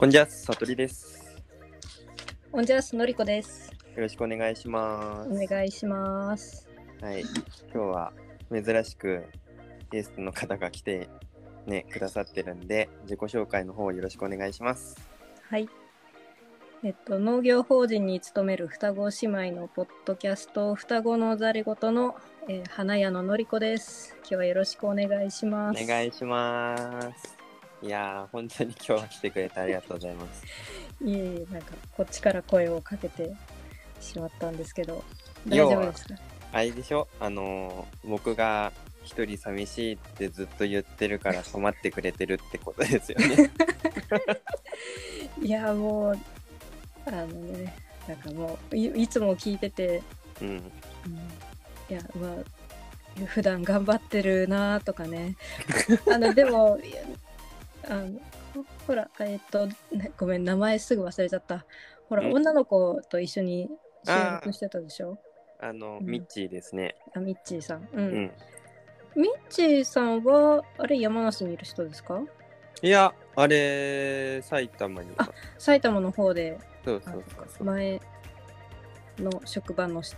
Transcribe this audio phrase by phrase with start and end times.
[0.00, 1.36] こんにちは、さとりです。
[2.50, 3.70] こんにちは、のりこです。
[3.94, 5.28] よろしくお願いします。
[5.30, 6.66] お願いします。
[7.02, 7.28] はい、今
[7.70, 8.12] 日は
[8.50, 9.26] 珍しく
[9.90, 11.10] ゲストの方が来て
[11.66, 14.96] ねくださってるんで、自己紹介の方よろしくお願いします。
[15.50, 15.68] はい。
[16.82, 22.16] えっと、農業法人に勤める双子姉妹のポッドキャスト、双子のざれ言の、
[22.48, 24.16] えー花屋ののりこです。
[24.20, 25.86] 今日はよろしくお願いしおます。
[25.86, 27.39] 願いします。
[27.82, 30.44] いやー、本当に今日は来てくれてありがとうございます。
[31.04, 33.32] いえいえ、なんかこっちから声をかけて
[34.00, 35.02] しまったんですけど、
[35.48, 36.14] 大丈夫ですか？
[36.52, 37.08] あれでしょ？
[37.18, 38.72] あのー僕が
[39.04, 43.50] 一人寂しいってずっと言ってるから困ってくれてるってことですよね。
[45.42, 46.18] いや、もう、
[47.06, 47.74] あのね、
[48.06, 50.02] なんかもうい、いつも聞いてて、
[50.42, 50.48] うん。
[50.48, 50.72] うん
[51.88, 52.34] いやまあ
[53.26, 55.34] 普段頑張ってるなとかね
[56.08, 56.78] あのでも
[57.88, 58.20] あの
[58.54, 61.64] ほほらえっとねごめん名前すぐ忘れちゃった
[62.08, 63.70] ほらうん女の子と一緒に
[64.04, 65.18] 収録してたでしょ？
[65.60, 66.96] あの、うんミッチーですね。
[67.14, 68.32] あミッチーさん、ううんん。
[69.14, 72.20] ミッチーさんはあれ山梨にいる人ですか？
[72.82, 75.10] いや、あれ、埼玉に。
[75.18, 77.64] あ埼玉の方であそうそうそう。
[77.64, 78.00] 前
[79.18, 80.16] の職場のし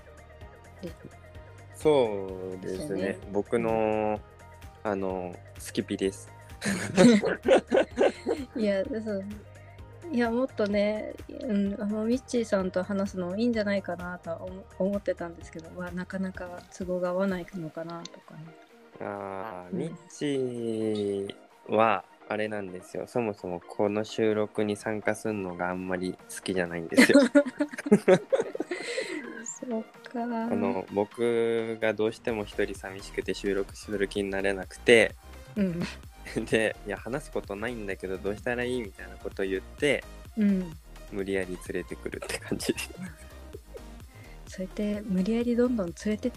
[1.74, 3.02] そうですね。
[3.02, 4.20] ね僕の、
[4.84, 6.30] あの、スキピです。
[8.56, 9.24] いやそう
[10.12, 18.44] いやもっとね、うん、あのミッチーさんと話すのいいんじゃないかなとは思思ってたんですけど、まあ、なかなか都合が合わないのかなとかね。
[19.00, 23.06] ああ、うんミッチーは、あれなんですよ。
[23.06, 27.20] そもそもこの収録に参加するのがあんまり好きじゃないんですよ。
[29.44, 30.22] そうか。
[30.22, 35.14] あの、僕がどうしても一人寂しくて収録する気になれなくて、
[35.56, 35.83] うん、
[36.51, 40.05] で、いや、話すことないんだけど、どうしたらいいみたいなことを言って、
[40.37, 40.73] うん。
[41.13, 42.91] 無理やり連れてくるって感じです。
[44.48, 46.33] そうやって無理やりどんどん連れて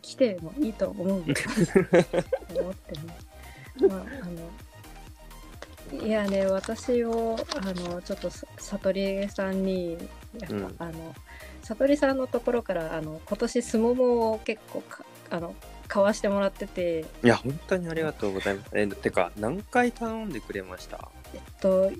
[0.00, 1.22] きてもいいと思うよ
[2.58, 3.88] 思ってね。
[3.88, 11.14] まあ、あのいやね私をあのちょっとさ悟りさんにやっぱ、うんあの
[11.62, 15.54] 悟りさんのところからあの今年すももを結構かあの
[15.92, 18.70] 買わしてもらってていや、本当にありがとうございます。
[18.72, 21.10] え、てか、何回頼んでくれました？
[21.34, 21.92] えっと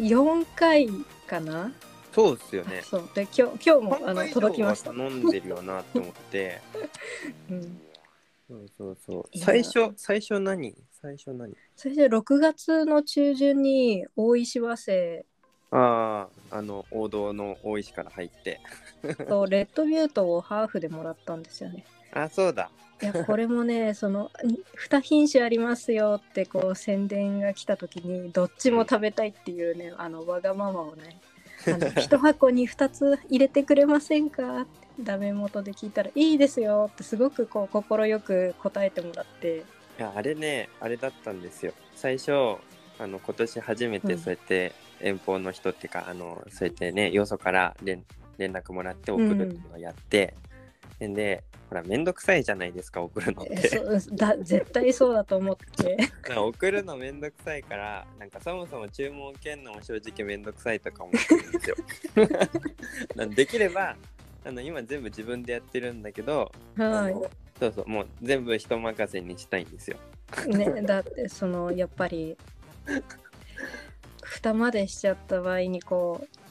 [0.00, 0.88] 4回
[1.28, 1.72] かな、
[2.12, 2.82] そうですよね。
[2.82, 6.60] そうで今日今日もあの届きました、は頼んでるよなと思って。
[7.48, 7.78] うん、
[8.48, 9.38] そうそうそう。
[9.38, 10.74] 最初、最初何？
[11.00, 11.56] 最初何？
[11.76, 15.24] それで6月の中旬に大石和製
[15.70, 18.60] ああ、あの、王道の大石から入って。
[19.28, 21.84] とレッドビュートをハーフでもらったんですよね。
[22.14, 22.70] あ、そうだ。
[23.02, 24.30] いやこれもね その
[24.88, 31.18] 2品種ありますよってこう宣伝が来た時にどっちも食べたいっていうねあのわがままをね
[31.66, 34.60] あの 1箱に2つ入れてくれませんか？
[34.62, 39.64] ってダメ元で聞いたらいいですよってすごくこう快く答えてもらって
[39.98, 41.72] いや、あれね、あれだったんですよ。
[41.94, 42.32] 最初、
[42.98, 48.04] あの、今年初めてうんそうやって遠方の人っていうか、あの、そうやってね、よそから連
[48.36, 50.34] 連絡もらって送るっていうのをやって、
[51.12, 53.68] で、ほら、めんどくさいじゃないですか、送るのっえて。
[53.68, 55.98] そうだ絶対そうだと思って
[56.36, 61.76] 送るのめんどくさいから、なんかそもそも注文受けるのも正直めんどくさいとか思ってるんですよ。
[63.16, 63.96] なんできれば、
[64.44, 69.96] あの今全部自分でやってるんだけど、あはのそうそう、もう全部人任せにしたいんですよ。
[70.46, 72.36] いねだってそのやっぱり
[74.22, 76.43] 蓋までしちゃった場合にこう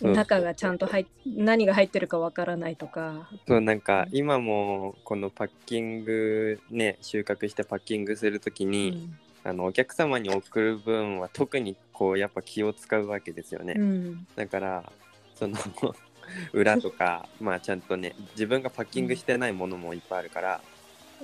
[0.00, 3.30] 中がちゃんと入っ何が入ってるかわからないとか。
[3.46, 9.18] そうなんか今もこのパッキングね収穫してパッキングするときうに、ん。
[9.44, 13.74] あのお客様に送る分は特にこうやっぱ気を使うわけですよね。
[13.76, 14.26] うん。
[14.34, 14.92] だから
[15.36, 15.56] その
[16.52, 20.60] 裏とかまあちゃんとね自分がパッキングしてないものもいっぱいあるから、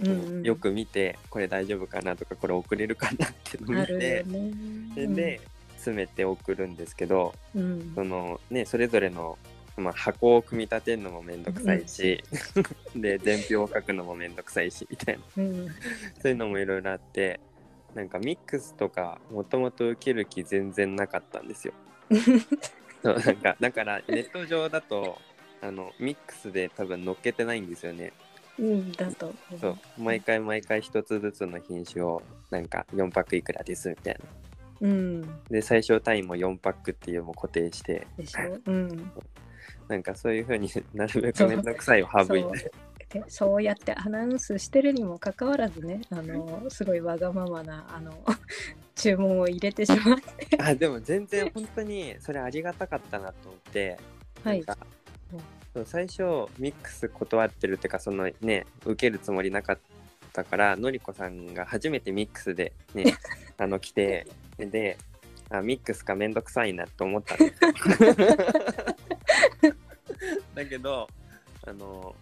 [0.00, 0.42] うんうん。
[0.44, 4.22] よく見てこれ大丈夫かなとかこれ送れるかなっての見て。
[4.24, 4.24] ね。
[4.94, 5.40] それで
[5.82, 9.36] 詰めて送るんですけど、うんそのねそれぞれの、
[9.76, 12.22] まあ、箱を組み立てるのもめんどくさいし、
[12.94, 15.72] で伝票を書くのもめんどくさいしみたいなうんそ
[16.24, 17.40] ういうのもいろいろあって
[17.94, 21.74] なんかミックスとかもともと受ける気全然なかったんですよ。
[23.02, 25.18] そうなんかだからネット上だと
[25.60, 28.12] あのミックスで多分載っけてないんですよね。
[28.58, 34.41] うんだとそう毎回毎回一つずつの品種をなんか4パックいくらですみたいな。
[34.82, 35.42] うん。
[35.48, 38.06] で最小単位も4パックっていうのも固定して。
[38.18, 38.58] でしょ？
[38.66, 39.12] うん。
[39.88, 42.72] なんかそういう風に なるべくめんどくさいを省いて。
[43.10, 48.24] でそうやってアナウンスしてるにもかかわらずねあのすごいわがままなあの
[48.96, 50.58] 注文を入れてしまって。
[50.58, 53.98] あでも全然本当にそれありがたかったなと思って、
[54.42, 54.60] はい。
[55.74, 55.86] うん。
[55.86, 56.22] 最初
[56.58, 59.78] ミックス断ってるっていうかそのね受けるつもりなかっ
[60.32, 63.04] たからのりこさんが初めてミックスでね
[63.58, 64.26] あの来て
[64.66, 64.98] で
[65.50, 67.72] あミックスかめんどくさいなと思ったんですよ
[70.54, 71.08] だけど
[71.66, 72.14] あの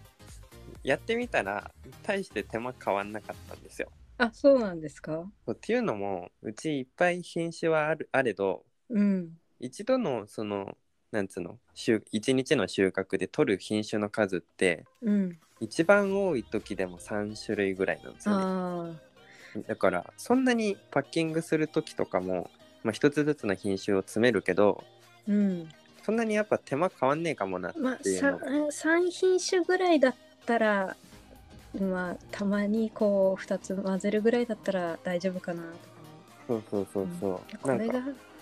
[0.83, 1.71] やってみたら
[2.03, 3.91] 大して手間変わんなかったんですよ。
[4.17, 5.25] あそうなんですか？
[5.51, 9.37] っていうのもうちいっぱい品種はあるあれどうん。
[9.59, 10.75] 一度のその
[11.11, 15.37] なんつうの収一日の収穫で取る品種の数ってうん。
[15.59, 18.43] 一番多い時でも3種類ぐらいなんですよね。
[18.43, 18.91] あ
[19.67, 22.49] だからそんなにパッキングする時とかも、
[22.83, 25.69] まあ、一つずつの品種を詰めるけどーうん。
[26.03, 28.37] そんなにやっぱ手間変わんねえかもなまあっていうの。
[28.39, 30.15] が、3品種ぐらいだっ
[30.45, 30.95] たら
[31.79, 35.91] まあたまにこう2つ混ぜるぐらいだったら大丈夫かなとか。
[36.47, 38.01] そうそうそうそう、これが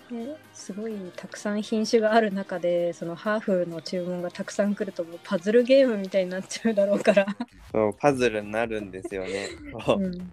[0.09, 7.27] ねすごいたくさん品種がある中でそのハーフの注文がたくさん来るともうパズルゲームみたいになっちゃうだろうから、
[7.71, 9.49] そうパズルになるんですよね。
[9.95, 10.31] うん、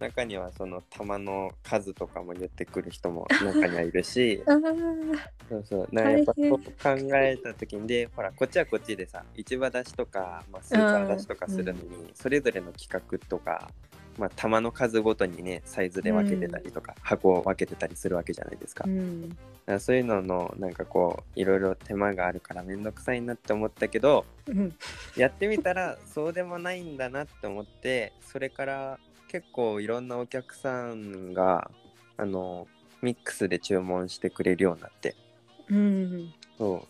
[0.00, 4.42] 中にはその玉の数とかも言ってくる人も中にはいるし
[5.48, 5.88] そうそう。
[5.92, 13.70] だからやっぱう考えた時にでほらこっちはこっちでさ市場出しとか、まあ、スーパー出しとかするのに、それぞれの企画とか、
[14.18, 19.36] まあ、玉の数ごとにねサイズで分けてたりとか、箱を分けてたりするわけじゃないですか,、うん。
[19.66, 24.74] らそういうののなんかこういろいろ手間があるからめんどくさいなって思ったけどうん。
[25.16, 28.98] やってみたらそうでもないんだなって思ってそれから
[29.30, 31.70] 結構いろんなお客さんが
[32.16, 32.66] あの
[33.00, 35.14] ミックスで注文してくれるようになって。
[35.68, 36.34] うん。
[36.58, 36.88] そう。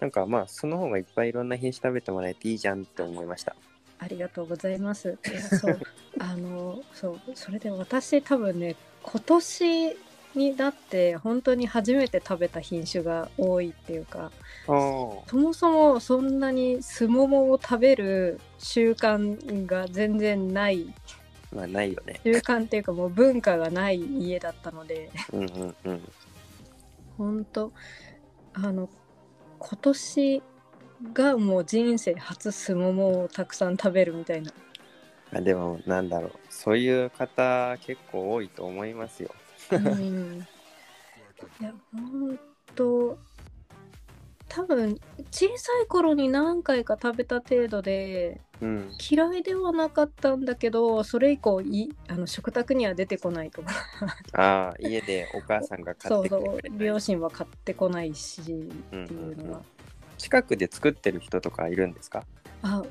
[0.00, 3.56] なんかまあその方がいっぱいいろんな品種食べてもらえていいじゃんって思いました。
[3.98, 5.18] ありがとうございます。
[5.28, 5.80] いやそう。
[6.20, 7.20] あのそう。
[7.34, 9.96] それで私多分ね今年
[10.36, 14.30] になって本当に初めて食べた品種が多いっていうか
[14.66, 20.94] そもそもそんなにすももを食べる習慣が全然ない
[21.54, 22.20] まあないよね。
[22.24, 25.10] 習慣っていうかもう文化がない家だったので。
[25.32, 26.12] うんうんうん。
[27.16, 27.72] 本当
[28.54, 28.88] あの
[29.58, 30.42] 今年
[31.12, 34.52] がもう人生初すももをたくさん食べるみたいな。
[35.32, 36.32] あでもなんだろう。
[36.48, 39.30] そういう方結構多いと思いますよ。
[39.72, 40.46] うん。
[41.60, 42.38] いや本
[42.74, 43.18] 当
[44.48, 44.98] 多分
[45.30, 48.90] 小さい頃に何回か食べた程度でうん。
[49.10, 53.72] 嫌いではなかったんだけどそれ以降いあの食卓には出てこないとか。
[54.32, 58.52] ああ家でお母さんが買ってきそうそう両親は買ってこないしって
[58.92, 59.62] うんいうのは、
[60.16, 62.24] 近くで作ってる人とかいるんですか？
[62.62, 62.82] あ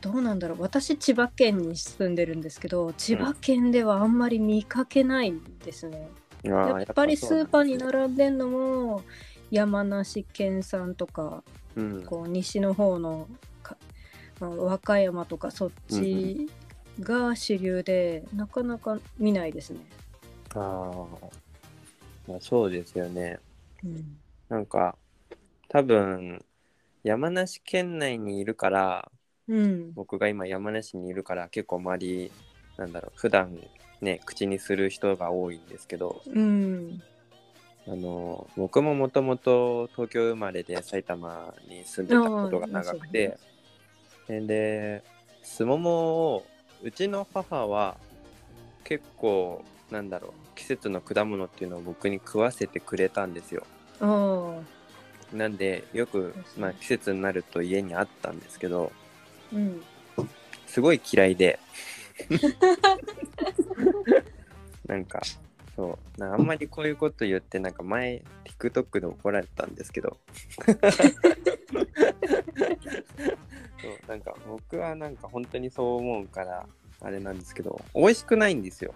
[0.00, 0.62] どうなんだろう。
[0.62, 5.34] 私千葉県に住んでるんですけど千葉県ではあんまり見かけない
[5.64, 6.08] ですね、
[6.44, 9.02] あーやっぱりスーパーにる、並んでんのも
[9.50, 11.42] 山梨県産とか
[11.76, 13.28] うん、こう西の方のか
[14.40, 16.48] まあ和歌山とかそっち
[17.00, 19.80] が主流で、なかなか見ないですね。
[20.54, 21.26] ああ
[22.28, 23.38] まあそうですよね。
[23.84, 24.16] うん、
[24.48, 24.96] なんか
[25.68, 26.44] 多分
[27.04, 29.10] 山梨県内にいるから
[29.48, 32.32] うん、僕が今山梨にいるから結構周り
[32.76, 33.58] なんだろう普段
[34.00, 37.00] ね口にする人が多いんですけどうん、
[37.86, 43.38] あの僕ももともと東京生まれで埼玉に住んでたことが長くて
[44.28, 45.02] で
[45.42, 45.90] すもも
[46.34, 46.46] を
[46.82, 47.96] うちの母は
[48.84, 53.64] 結構なんだろう季節の果物っていうのを僕に食わせてくれたんですよ。
[55.32, 58.92] なんでよく、まあ、季節になると家にあったんですけど
[59.52, 59.82] うん、
[60.66, 61.58] すごい嫌いで。
[64.86, 65.20] なんか
[65.74, 66.20] そう。
[66.20, 68.22] なあんまりこういうこと言ってなんか前
[68.58, 70.16] TikTok で怒られたんですけど
[73.86, 76.66] そうなんか僕はなんか本当にそう思うから
[77.00, 78.94] あれなんですけど美味しくないんですよ。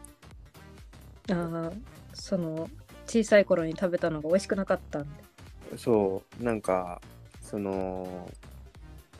[1.30, 1.72] ああ、
[2.14, 2.68] その
[3.06, 5.08] 小さい頃に食べたのが美味しくなかったんで。
[5.76, 7.00] そうなんか
[7.42, 8.28] その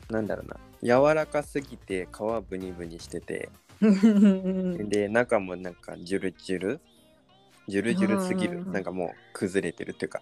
[0.09, 0.57] なんだろうな。
[0.83, 3.49] 柔らかすぎて皮ブニブニしてて。
[3.81, 6.79] う んで中もなんかジュルジュル。
[7.67, 8.59] ジュルジュルすぎる。
[8.61, 8.71] うん。
[8.71, 10.21] なんかもう崩れてるっていうか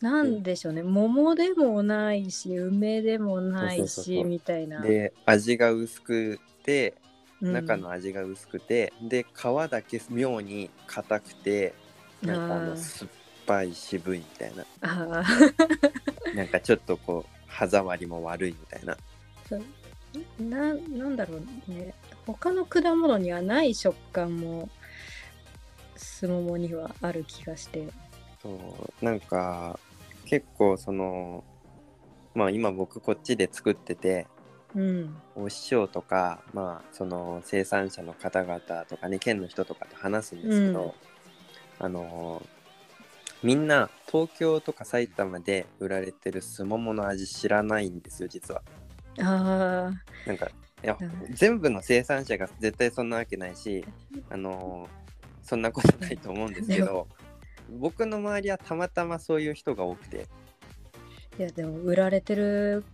[0.00, 4.24] なんでしょうね、桃でもないし、梅でもないそうそうそうそう。
[4.24, 4.80] し、みたいな。
[4.80, 6.94] で味が薄くて
[7.42, 7.52] うん。
[7.52, 11.74] 中の味が薄くて、で皮だけ妙に硬くて
[12.22, 12.66] なんかああー。
[12.70, 13.10] の酸っ
[13.46, 14.64] ぱい渋いみたいな。
[14.82, 15.22] あ
[16.34, 18.92] なんかちょっとこう歯触りも悪いみたいな。
[18.94, 21.94] あ、ななんだろうね、
[22.26, 24.68] 他の果物にはない食感も
[25.96, 27.88] すももにはある気がして。
[28.42, 28.50] そ
[29.00, 29.04] う。
[29.04, 29.78] なんか
[30.30, 31.42] 結構その
[32.36, 34.28] まあ今僕こっちで作ってて
[34.76, 35.16] うん。
[35.34, 40.94] お師匠とかまあその生産者の方々とかね県の人とかと話すんですけど、
[41.80, 42.40] あの
[43.42, 48.62] みんな東京とか埼玉で売られてるすももの味知らないんですよ実は。
[49.18, 49.90] あ
[50.24, 53.84] なんかいやうん全部の生産者が絶対そんなわけないし
[54.30, 54.88] あの
[55.42, 57.08] そんなことないと思うんですけでど
[57.78, 60.26] 僕の周りはたまたまそういう人が多くて。
[61.38, 62.84] ーいやでも売られてる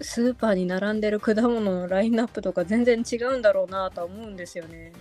[0.00, 4.92] スーパーに並んでる果物のラインナップとか全然違うんだろうなとは思うんですよね。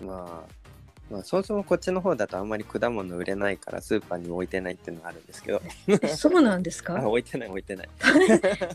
[0.00, 0.62] まあ
[1.10, 5.60] まあそもそもこっちの方だとあんまり果物売れないからスーパーに置いてないっていうのがあるんですけど。
[5.88, 7.88] えそうなんです あか置いてない置いてない。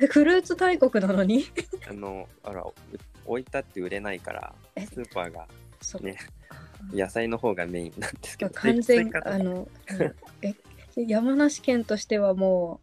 [0.09, 1.45] フルーツ大国なのに？
[1.89, 2.73] あのあらう
[3.25, 5.47] 置いたって売れないからえスーパーが
[5.81, 6.17] そうね。
[6.93, 9.67] 野菜の方がメインなんですけど完全あの
[10.41, 10.53] え
[10.95, 12.79] 山梨県としてはも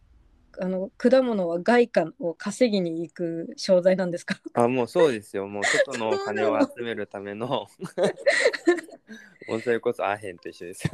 [0.57, 4.39] うあの果物は外貨を稼ぎに行く商材なんですか？
[4.53, 5.47] あもうそうですよ。
[5.47, 7.67] もう外のお金を集めるための。
[9.49, 10.83] もうそれこそアヘンと一緒です。
[10.85, 10.91] よ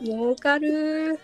[0.00, 1.18] 儲かる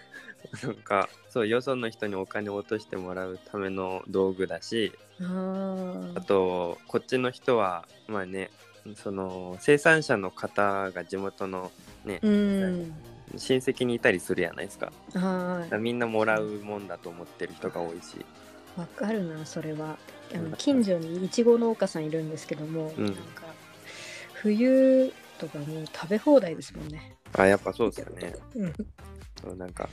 [0.62, 6.19] なんかそうよその人にお金を落としてもらうための道具だしあー。
[6.19, 8.50] あとこっちの人はまあね
[8.97, 11.71] その生産者の方が地元の
[12.05, 12.95] ね、うん。
[13.37, 14.90] 親戚にいたりするやないですか。
[15.12, 18.14] だはからみんなもらうもんだと思ってる人が多いし。
[18.14, 18.25] い
[18.81, 19.99] わかるなそれは。
[20.35, 20.50] あうん。
[20.52, 23.05] の近所にいちご農家さんいるんですけども、うん。
[23.05, 23.43] なんか
[24.33, 28.35] 冬とかもう食べ放題ですもんね、あやっぱそうですよね。
[28.55, 28.75] うん、
[29.40, 29.88] そうなんか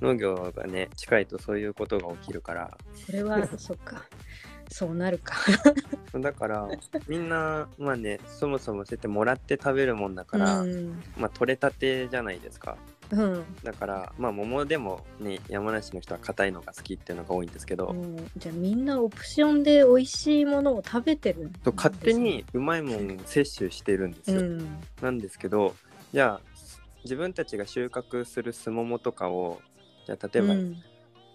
[0.00, 2.76] 農業がね近いとそういうことが起きるから。
[2.94, 4.04] それは そっか。
[4.70, 5.36] そうなるか。
[6.18, 6.68] だから
[7.06, 12.76] みんなまあねそもそもそうやってもらって食べるもんだから、うん、まあ取れたてじゃないですか。
[13.10, 13.44] うん。
[13.62, 18.16] だからまあ桃でもね山梨の人は硬いのが好きっていうのが多いんですけど、うん。
[18.36, 24.78] じゃあみんなオプションで美味しいものを食べてるんですねと勝手にうまいもん摂取してるんですよ、うん。
[25.00, 25.74] なんですけど
[26.12, 26.53] じゃあ
[27.04, 29.60] 自分たちが収穫するすももとかを
[30.06, 30.82] じゃあ例えばうん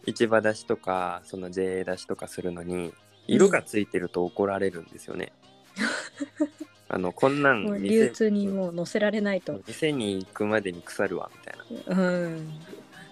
[0.05, 2.93] 市場出しとかその JA 出しとかするのに
[3.27, 5.31] 色がついてると怒られるんですよね。
[6.91, 9.61] あのこんなん流通にもう載せられないと。
[9.67, 12.03] 店に行くまでに腐るわみたいな。
[12.03, 12.49] うん。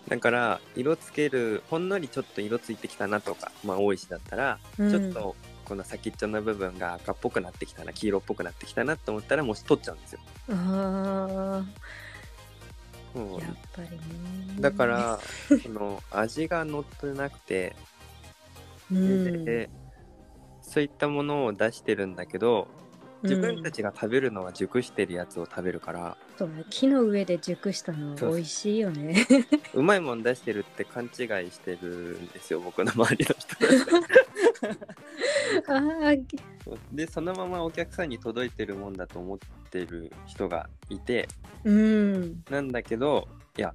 [0.07, 5.35] だから色つけるほんのりちょっと色ついてきたなとかまあ大石だったら、うんちょっと
[5.65, 10.19] この先っちょの部分が赤っぽくなってきたな黄色っぽくなってきたなと思ったらもう取っちゃうんですよ。
[10.49, 11.65] あ
[13.17, 13.39] もう。
[13.39, 13.97] あ、やっぱりね。
[14.59, 15.19] だか、ら
[15.63, 17.75] その味が乗ってなくて、
[18.91, 19.69] うん、で
[20.61, 22.67] そういったものを出してるんだけど
[23.23, 26.63] 自分たちが食べるのは熟してるやつを食べるから、そうね。
[26.69, 29.25] 木の上で熟したの美味しいよね。
[29.73, 31.09] うまいもん出してるって勘違い
[31.51, 33.55] してるんですよ僕の周りの人
[36.91, 39.37] でそのままお客さんに届いてるもんだと思っ
[39.69, 41.27] てる人がいて
[41.63, 42.43] うん。
[42.49, 43.27] なんだけど
[43.57, 43.73] いや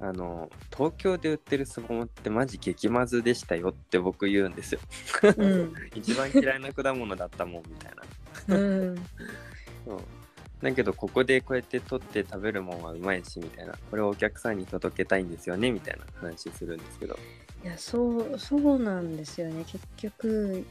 [0.00, 4.80] あの東京で売ってるスモモってマジ激まずでしたよって僕言うんですよ
[5.36, 5.74] うん。
[5.94, 7.92] 一番嫌いな果物だったもんみたい
[8.48, 8.96] なうん。
[9.86, 10.00] そう
[10.62, 17.18] だけどここでこうやって取って食べるもんはうまいしみたいなこれをお客さんに届けたいんですよねみたいな話するんですけど
[17.64, 19.64] いや、そう、そうなんですよね。
[19.66, 20.66] 結局、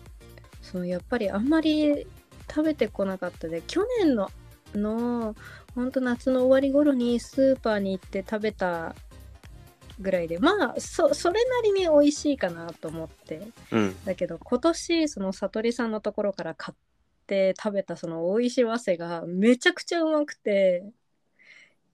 [0.63, 2.08] そのやっぱりあんまり
[2.50, 4.29] 食べてこなかったで、去年の、
[4.74, 5.36] の、
[5.75, 8.96] ほんと夏の終わり頃にスーパーに行って食べた
[10.00, 13.41] ぐらいで、まあ、そ、それなりに美味しいかなと思って。
[13.72, 16.77] うんだけど今年その悟りさんのところから買っ
[17.27, 20.84] て食べたその大石早生がめちゃくちゃうまくて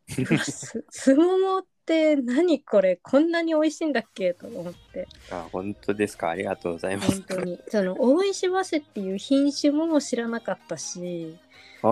[0.44, 4.36] すすももって何これこんなに美味しいんだっけ？
[4.36, 5.08] と思って。
[5.32, 6.30] あ本当ですか？
[6.30, 7.12] ありがとうございます。
[7.14, 7.60] 本当に。
[7.68, 11.36] その大石早生っていう品種も知らなかったし。
[11.82, 11.90] ああ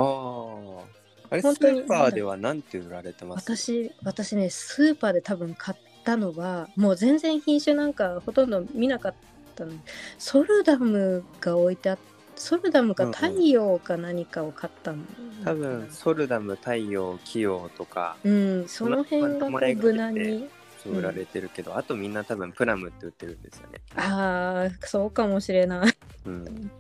[1.32, 3.52] あれス本当にーパーでは何て売られてます？
[3.52, 9.14] 私私ねスーパーで多分買ったのはもう全然品種なんかほとんど見なかっ
[9.56, 9.72] たの。
[9.72, 9.80] に
[10.20, 15.00] ソルダムが置いてあってソルダムか太陽か何かを買ったの、
[15.44, 18.18] 多分ソルダム太陽キヨとか。
[18.24, 20.50] うんその辺がこう無難に
[20.86, 25.94] 売られてるけど、あとみんな多分プラムって売ってるんですよねああそうかもしれない
[26.26, 26.72] うん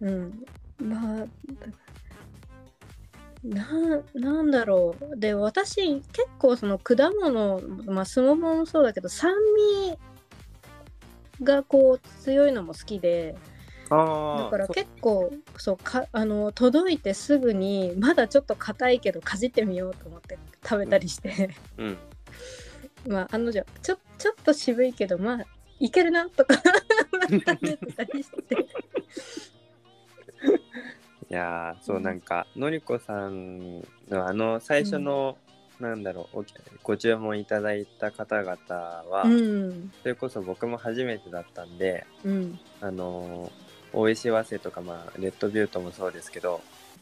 [0.00, 0.44] うん
[0.82, 1.26] まあ
[3.44, 3.66] な
[4.14, 9.32] なんだろうで私結構その果物まあスモモもそうだけど酸
[9.90, 9.98] 味
[11.44, 13.36] がこう強いのも好きで
[13.90, 21.96] だからそ結構そうかあの届いてすぐにまだちょっと硬いけどかじってみようと思って食べたりして、うん。
[23.06, 25.46] まあ案の定ちょちょっと渋いけどまあ
[25.80, 26.64] いけるなとか食
[27.62, 28.56] べてたりして。
[31.30, 35.36] いやーそううんなんかのりこさんのあの最初の、
[35.78, 36.44] なんだろうお
[36.82, 38.56] ご注文いただいた方々
[39.10, 39.92] は、うん。
[40.02, 42.58] それこそ僕も初めてだったんでうん。
[42.80, 46.60] あのー大石早生とか、まあ、レッドビュートもそうですけど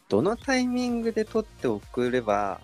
[0.09, 2.61] どのタイミングで取って送れば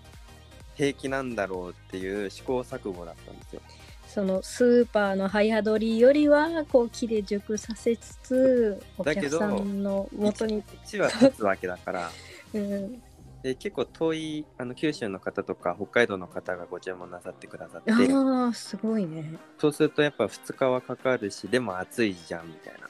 [0.74, 3.62] 平気なんだろうっていう試行錯誤だったんですよ。
[4.08, 12.10] そのスーパーの早取りよりはこう木で熟させつつお客さんの元に、1は経つわけだから。
[12.54, 13.02] うん、
[13.42, 17.92] で結構遠いあの九州の方とか北海道の方がご注文なさってくださって。
[17.92, 22.88] ああすごいねそうするとやっぱ2日はかかるしでも暑いじゃんみたいな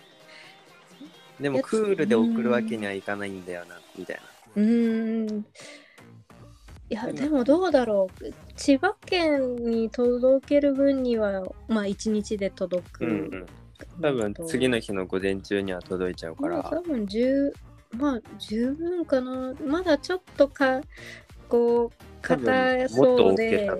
[1.40, 4.22] でもクールで送るわけにはいかないんだよなみたいな。
[4.56, 5.46] うーん。
[6.90, 8.32] いやでもどうだろう。
[8.56, 13.46] 千葉県に届ける分にはまあ一日で届く、うんうん。
[14.00, 16.58] 多分次の日の午前中には届いちゃうから。
[16.58, 17.52] まあ多分十
[17.96, 19.54] まあ十分かな。
[19.66, 20.80] まだちょっとか
[21.48, 23.76] こう硬そうでだ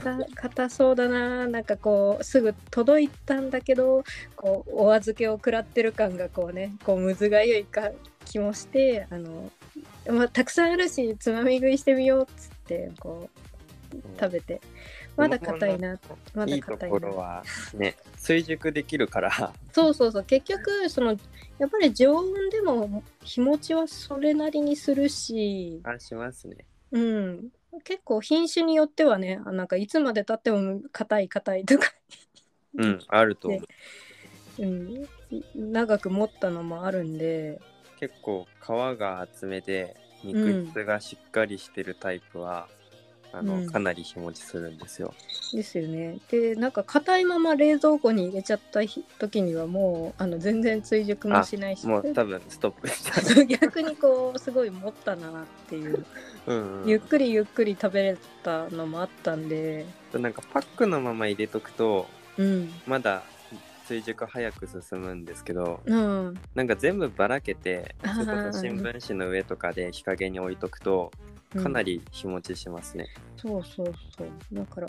[0.00, 1.46] 硬硬そうだな。
[1.46, 4.02] なんかこうすぐ届いたんだけど
[4.34, 7.90] こうお預けを食らってる感がこうねこうむずがゆいか
[8.24, 9.50] 気もしてあの、
[10.08, 13.28] まあ、たくさんあるしつまみ食いしてみようっつってこ
[13.92, 14.60] う食べて。
[15.14, 16.00] まだ硬いな。
[16.34, 16.98] まだ硬いな。
[16.98, 17.44] ころは
[17.74, 19.52] ね追熟できるから。
[19.70, 20.24] そうそうそう。
[20.24, 21.10] 結局その
[21.58, 26.56] やっぱり常温でも日持ちはそれなりにするし、あしますね
[26.92, 27.48] うん、
[27.84, 31.92] 結構品種によってはねあなんかいつまでたっても硬い硬いとか、
[32.74, 33.62] うんあると思う。
[34.58, 35.08] うん、
[35.54, 37.60] 長く持ったのもあるんで。
[37.98, 38.66] 結構皮
[38.98, 42.68] が厚めで肉質がしっかりしてるタイプは、
[43.32, 43.66] あのうん。
[43.66, 45.14] かなり日持ちするんですよ。
[45.52, 46.18] ですよね。
[46.30, 56.04] でなんか硬いまま冷蔵庫に入れちゃった日時にはもうあの全然追熟もしないしもう多分ストップしちゃそう逆にこうすごい持ったなっていう、
[56.46, 56.54] う。
[56.54, 59.86] うん、ゆっくりゆっくり食べれたのもあったんで。
[60.12, 60.22] うん。
[60.22, 62.06] なんかパックのまま入れとくと
[62.38, 62.72] うん。
[62.86, 63.22] まだ
[63.86, 66.38] 追熟早く進むんですけどうん。
[66.54, 71.10] なんか全部ばらけてそれこそ新聞紙の上とかで日陰に置いとくと
[71.60, 73.06] かなり日持ちしますね。
[73.36, 74.28] そうそうそう。
[74.52, 74.88] だから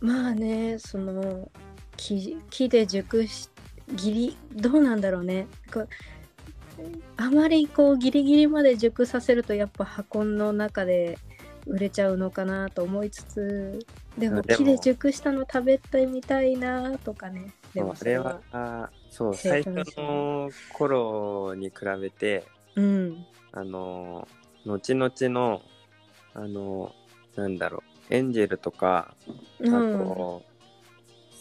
[0.00, 1.50] まあねその
[1.96, 3.48] 木木で熟し
[3.94, 5.46] ギリどうなんだろうね。
[7.16, 11.18] あまりこうギリギリまで熟させるとやっぱ箱の中で
[11.66, 13.86] 売れちゃうのかなと思いつつ
[14.18, 17.52] でも木で熟したの食べてみたいなとかね。
[17.72, 23.26] でもそれははそう生最初の頃に比べてうん。
[23.52, 24.26] あの
[24.66, 25.62] 後々の
[26.34, 26.94] あの
[27.36, 29.98] なんだろうエンジェルとかあうん。
[29.98, 30.42] と、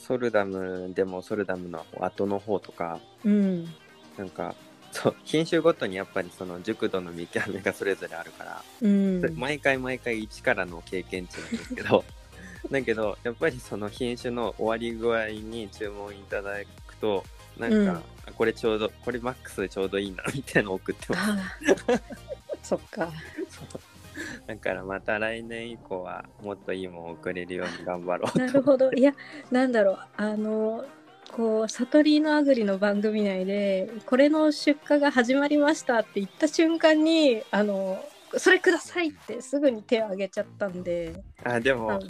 [0.01, 3.65] ソルダムでもソルダムの後の方とかうん。
[4.17, 4.55] なんか
[4.91, 9.21] そう品種ごとにやっぱりその熟度の見極めがそれぞれあるから、うん。
[9.35, 12.03] 毎回毎回一からの経験値なんですけど
[12.69, 17.23] だけどやっぱりその品種の終わり具合に注文いただくと
[17.57, 17.89] なんか、うん。
[17.89, 18.01] あ
[18.37, 22.01] これちょうどこれマックスでちょうどいいなみたいなの送ってます
[22.63, 23.11] そっか。
[24.47, 28.91] だからまた来年以降はもっといいもん送れるように頑張ろうなるほど。
[28.91, 29.13] いや、
[29.51, 29.99] なんだろう。
[30.17, 30.85] あの、
[31.31, 38.03] こう、サトリーのアグリの番組内で、これの出荷が始まりましたって言った瞬間に、あの、
[38.37, 42.09] それくださいってすぐに手を挙げちゃったんで、あでも、うんあの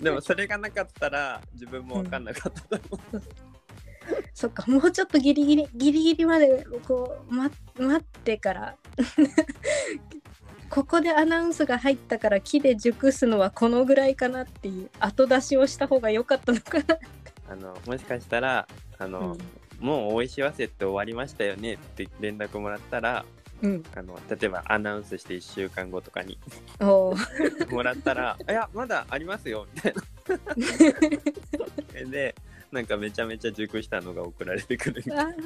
[0.00, 3.22] でもそれがなかったら自分も分かんなかったと思う、
[4.36, 8.76] そっか、もうちょっとギリギリ、ギリギリまで、こう、ま、待ってから、
[10.68, 16.98] ここでアナウンスが入ったから木で熟すのはこのぐらいかなっていう後出しをした方が良かったのかな。
[17.48, 18.68] あのもしかしたら
[18.98, 19.38] あの、
[19.80, 23.24] もう大石早生って終わりましたよねって連絡もらったら
[23.62, 23.82] うん。
[23.94, 26.38] あの例えばアナウンスして1週間後とかに。
[27.70, 30.02] もらったら「いやまだありますよ」みたいな。
[32.10, 32.34] で
[32.72, 35.36] なんかめちゃめちゃ熟したのが送られてくるみたいな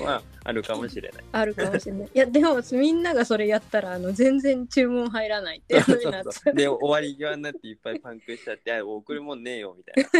[0.00, 1.24] のはあるかもしれない。
[1.32, 2.10] あるかもしれない。
[2.14, 6.00] いや、でもみんながそれやったら、あの全然注文入らないっていうそう
[6.32, 10.10] そうで終わり際になっていっぱいパンクしちゃって「あ送るもんねえよ」みたいな。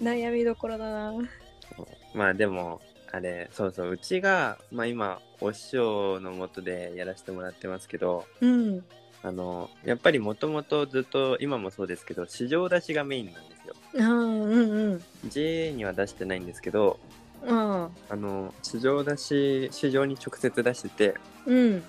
[0.00, 0.04] う。
[0.04, 1.12] 悩みどころだな。
[2.14, 2.80] まあでも
[3.12, 8.84] あれそうそううちが、まあ、今お師匠のもとでやらせてもらってますけどうん。
[9.26, 13.74] あのやっぱりもともとずっと今もそうですけど市場出しがメインなんですよ。
[13.94, 17.00] うんうん JA には出してないんですけど
[17.44, 21.82] あの市場出し市場に直接出しててうん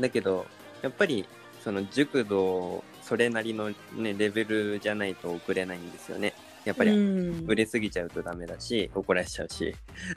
[0.00, 0.46] だけど
[0.82, 1.26] やっぱり
[1.62, 7.46] その熟度それなりの、ね、レベルじゃないと送れないんですよねやっぱりうん。
[7.46, 9.74] 売れすぎちゃうとダメだし怒られちゃうし。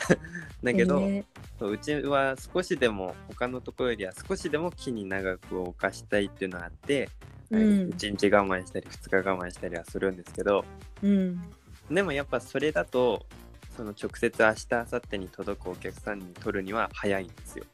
[0.64, 1.26] だけど、ね
[1.58, 7.10] そううちは少しでも他のところよりは少しでも木に長く置かしたいっていうのがあって、
[7.50, 7.62] うん。
[7.90, 10.66] 1日我慢したり2日我慢したりはするんですけど
[11.02, 11.42] うん。
[11.90, 13.26] でもやっぱそれだと
[13.76, 17.66] その直接明日明後日に届くお客さんに取るには早いんですよ。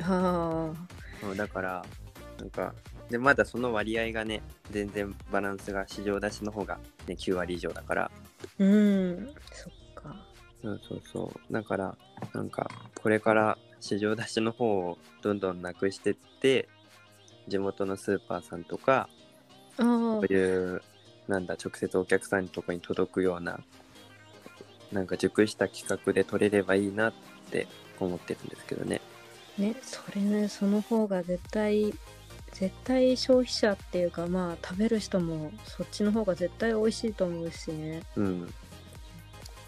[0.00, 0.74] は
[1.20, 1.84] そうだから
[2.38, 2.74] なんか
[3.10, 8.04] でまだその割合がね全然バランスが市場出しの方が、ね、9割以上だから。
[8.04, 8.10] あ
[8.58, 9.34] うん。
[9.52, 10.16] そっか。
[10.62, 11.52] そうそうそう。
[11.52, 11.96] だから
[12.34, 16.68] なんかこれから市場出しの方をどんどんなくしてって
[17.48, 19.08] 地元のスーパーさんとか
[19.78, 20.82] あそういう
[21.28, 23.60] なんだ直接お客さんのとこに届くような
[24.92, 27.12] なんか熟した企画で取れればいいなっ
[27.50, 27.68] て
[28.00, 29.00] 思ってるんですけどね。
[29.58, 31.92] あねそれねその方が絶対
[32.58, 38.02] 絶対消費者っていうかまあ食べる人もそっちの方が絶対美味しいと思うしね。
[38.16, 38.52] うん。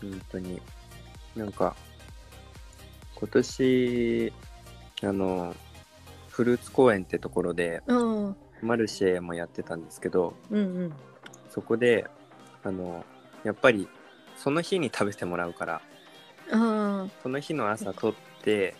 [0.00, 0.60] 本当に。
[1.36, 1.76] なんか
[3.14, 4.32] 今年
[5.04, 5.54] あの
[6.28, 7.80] フルーツ公園ってところで
[8.60, 10.92] マルシェもやってたんですけどうんうん。
[11.48, 12.08] そこで
[12.64, 13.04] あの
[13.44, 13.88] やっぱり
[14.36, 15.82] その日に食べてもらうから
[16.50, 18.74] あその日の朝取ってえ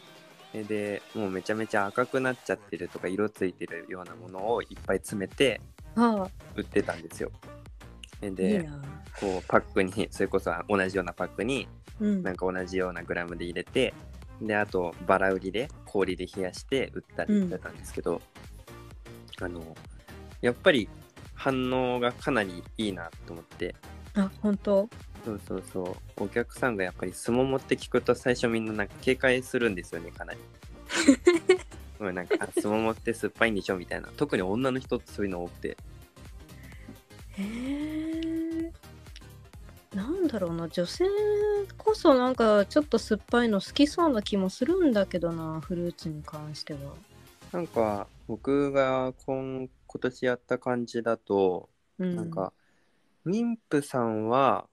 [0.53, 5.61] でもうめちゃめちゃ赤くなっちゃってるとか色ついてるようなものをいっぱい詰めて
[6.57, 7.31] 売ってたんですよ。
[8.21, 8.83] でな。
[9.21, 11.69] こうパックにそれこそ同じようなパックに
[12.01, 12.23] うん。
[12.23, 13.95] なんか同じようなグラムで入れて
[14.41, 18.23] であとバラ売りで氷で冷やして売ったりしてたんですけど、
[19.41, 19.77] あの
[20.41, 20.89] やっぱり
[21.35, 23.75] 反応がかなりいいなと思って。
[24.15, 24.89] あ本当？
[25.25, 25.83] そうそうそ
[26.19, 26.25] う。
[26.25, 30.39] お客さんがやっぱりすももって聞くと最初みんななんか警戒するんですよねかなり。
[32.01, 34.09] うんなんかあすももって酸っぱいんでしょみたいな。
[34.17, 35.69] 特に女の人ってそういうの多くて。
[35.69, 38.73] へえ
[39.95, 41.05] なんだろうな女性
[41.77, 46.81] こそなんかちょっと酸っぱいの好きそうな気もするんだけどなフルーツに関しては。
[47.53, 51.69] なんか僕が今今年やった感じだと
[52.01, 52.17] うん。
[52.17, 52.53] なんか、
[53.27, 54.67] 妊婦さんは、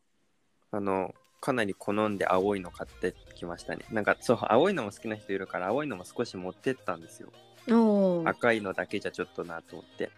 [0.71, 3.85] あの、かなり好んで青いの買ってきましたね。
[3.91, 7.29] なんか、そう、青いのも好きな人いるから、青いのも少し持ってったんですよ。
[7.69, 10.09] おー赤いのだけじゃちょっとなと思って。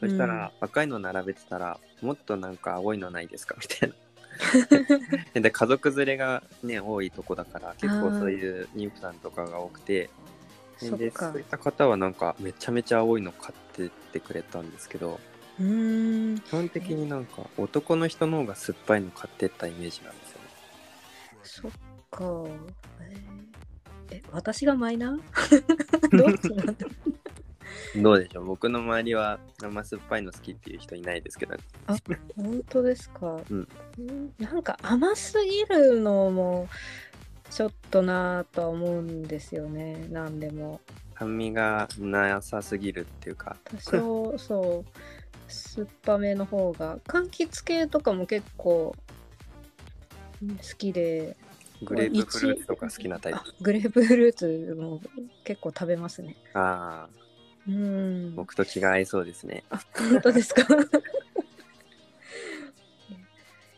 [0.00, 3.92] そしたら、赤いの並べてたら、もっとなんか青いのないですかみたい
[5.34, 5.40] な。
[5.40, 10.08] で、家族連れがね、多いとこだから、結構そういう妊婦さんとかが多くて、
[10.80, 15.20] でそっかそういった方はなんかめちゃめちゃ青いの買ってってくれたんですけど、
[15.60, 16.38] うーん。
[16.40, 20.48] 基本的になんか男の人の方が酸っぱいの買ってったイメージなんですよね。
[21.42, 21.70] そっ
[22.10, 22.24] か。
[23.00, 23.60] えー
[24.12, 26.18] え私がマイナー？
[26.18, 26.86] どっちなんだ
[28.02, 28.44] どうでしょう。
[28.44, 31.56] 僕の周りは生酸っぱいの好きっていう人いないですけど、
[32.36, 33.60] 本当ですか、うん。
[33.60, 36.68] んなんか甘すぎるのも
[37.50, 40.06] ちょっとなぁとは思うんですよね。
[40.10, 40.80] 何でも。
[41.18, 45.19] 酸味がなさすぎるっていうか、多少そう
[45.50, 48.94] 酸っぱめの方が柑橘系とかも結構
[50.42, 51.36] うん好きで。
[51.82, 53.38] グレープフルーツとか好きなタイプ？
[53.38, 53.44] あ。
[53.62, 55.00] グレープフルーツも
[55.44, 56.36] 結構食べますね。
[56.52, 57.10] ああ、
[57.66, 58.34] うん。
[58.34, 59.64] 僕と気が合いそうですね。
[59.70, 60.62] あ本当ですか？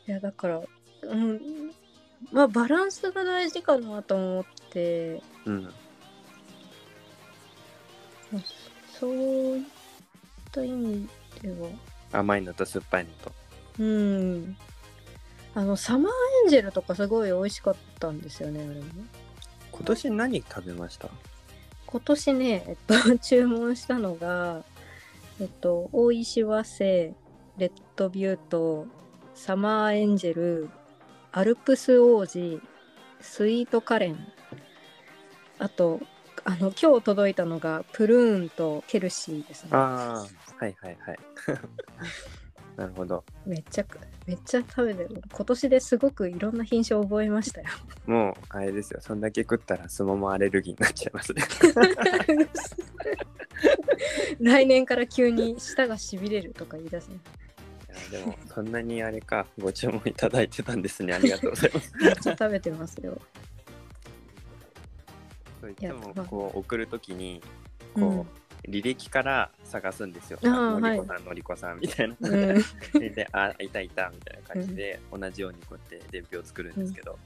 [0.08, 0.60] いやだから
[1.02, 1.70] うん。
[2.32, 5.22] まあバランスが大事かなと思って。
[5.46, 5.62] うん。
[8.32, 8.42] まあ
[8.98, 9.64] そういっ
[10.50, 11.08] た意味
[11.42, 11.68] では
[12.12, 13.32] 甘いのと酸っぱいのと。
[13.78, 14.56] うん。
[15.54, 16.12] あのサマー
[16.44, 18.84] エンジェルとかすごい美味しかったんですよねあれも。
[19.70, 21.08] 今年何食べました？
[21.86, 24.62] 今年ね、えっと、 注文したのが
[25.40, 27.14] えっと大石和製
[27.58, 28.86] レッドビュート
[29.34, 30.70] サマーエンジェル
[31.32, 32.60] アルプス王子
[33.20, 34.18] スイートカレン。
[35.58, 36.00] あと
[36.44, 39.70] あの今日届いたのがプルーンとケルシーですね。
[39.72, 41.18] ああ、はいはいはい。
[42.76, 43.24] なるほど。
[43.44, 43.86] めっちゃ
[44.26, 47.66] めっちゃ食べてる今年ですごくいろんな品種を覚えましたよ
[48.06, 49.00] もう、あれですよ。
[49.00, 51.42] そんだけ食ったらスモモアレルギーになっちゃいますね。
[54.40, 57.16] 来年から急に舌がしびれるとか言い出すね
[58.10, 61.12] いやでも、そんなにあれか、ご注文いただいてたんですね。
[61.12, 61.92] ありがとうございます。
[61.96, 63.18] めっちゃ食べてますよ
[65.60, 67.42] そういつもこう送るときに、
[67.96, 68.26] うんこ
[68.68, 70.38] 履歴から探すんですよ。
[70.42, 72.16] あーのりこさん、のりこさんみたいな。
[72.20, 77.18] うんで、あ、いたいたみたいな感じで、同じようにこうやって伝票を作るんですけど、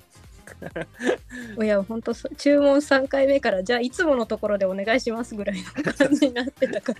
[1.62, 6.94] いや本当そ注文3回目からじゃあいつものところでお願いしますぐらいの感じになってたか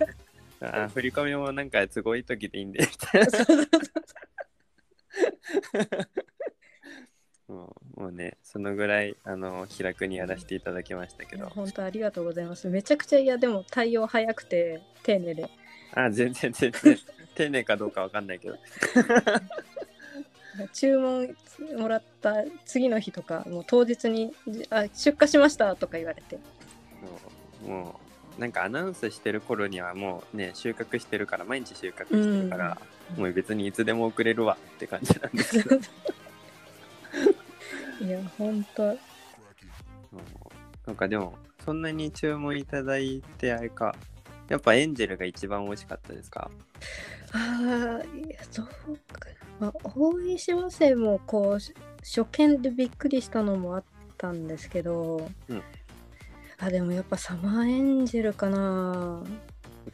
[0.59, 3.27] らあ振り込みもなんか都合いい時でいいんでみたいな。
[7.47, 12.67] もうもうね、そのぐらいあの気楽にやらせていただきましたけど、本当ありがとうございます。
[12.67, 15.49] めちゃくちゃいやでも対応早くて丁寧で。
[15.93, 16.97] あ、全然全然、
[17.35, 18.57] 丁寧かどうかわかんないけど。
[20.73, 21.35] 注文
[21.77, 24.33] もらった次の日とかもう当日に
[24.71, 26.37] 「あ出荷しました」とか言われて。
[26.37, 26.41] も
[27.63, 27.99] うも
[28.37, 32.77] うなんかアナウンスしてる頃にはもうね収穫してるから毎日収穫してるから、
[33.15, 33.23] うん。
[33.23, 35.79] もう別にいつでも送れるわって感じなんですけど
[38.01, 38.83] いや本当。
[38.83, 38.97] もう。
[40.85, 41.33] なんかでも
[41.65, 43.95] そんなに注文いただいてあれか。
[44.49, 46.49] やっぱエンジェルが一番美味しかったですか？
[47.33, 49.27] ああいやそうか、
[49.59, 53.83] まあ、大石和製もこうし初見でびっくりしたのもあっ
[54.17, 55.61] たんですけど、うん。
[56.59, 59.21] あでもやっぱサマーエンジェルかな。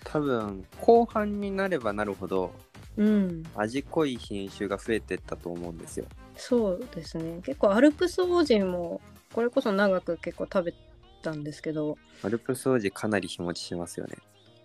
[0.03, 2.53] 多分後半になればなるほど
[2.97, 3.43] うん。
[3.55, 6.05] 味濃い品種が増えてったと思うんですよ
[6.45, 7.39] そうですね。
[7.43, 8.99] 結構アルプスオージンも
[9.33, 10.73] これこそ長く結構食べ
[11.21, 14.17] たんですけどアルプス王子かなり日持ちしますよね。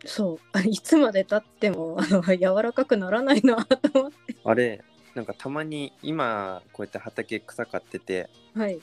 [0.05, 0.39] そう。
[0.53, 4.35] あ いつまでたってもあの柔らかくならないなと思って。
[4.45, 4.83] あれ
[5.15, 8.81] なんかたまに今こうやって畑草刈っててはい。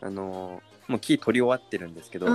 [0.00, 2.26] あのーもう木取り終わってるんですけど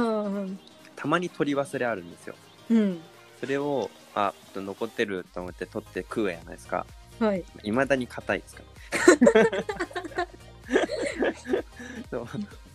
[0.96, 2.36] たまに取り忘れあるんですよ。
[2.70, 3.02] うん。
[3.40, 6.86] それをあ残ってると思って取って食うやないですか。
[7.20, 7.44] はい。
[7.64, 8.75] いまだに硬いですから
[12.12, 12.28] そう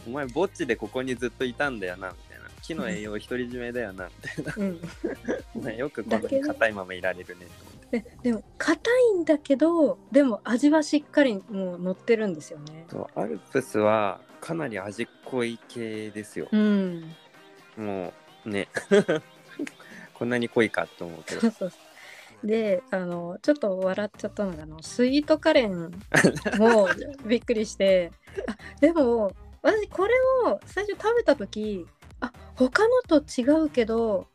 [0.06, 2.44] お前ぼっちでここにずっといたんだよなみたいな。
[2.62, 4.80] 木の栄養独り占めだよなみたいうん。
[5.62, 8.00] なよくこんなに硬いままいられるねと思って。
[8.00, 12.86] ででも硬いんだけどでも味はしっかりもう乗ってるんですよね。
[12.90, 16.48] そうアルプスはかなり味濃い系ですよ。
[16.50, 17.14] うん。
[17.76, 18.12] も
[18.44, 18.68] うね。
[20.14, 21.40] こんなに濃いかと思うけど。
[21.40, 21.80] そうそうそう
[22.44, 25.90] であのちょっと笑っちゃったのがあのスイートカレン
[26.58, 26.88] も
[27.26, 28.12] びっくりして
[28.46, 30.14] あでも私これ
[30.46, 31.86] を最初食べた時
[32.20, 34.26] あ他のと違うけど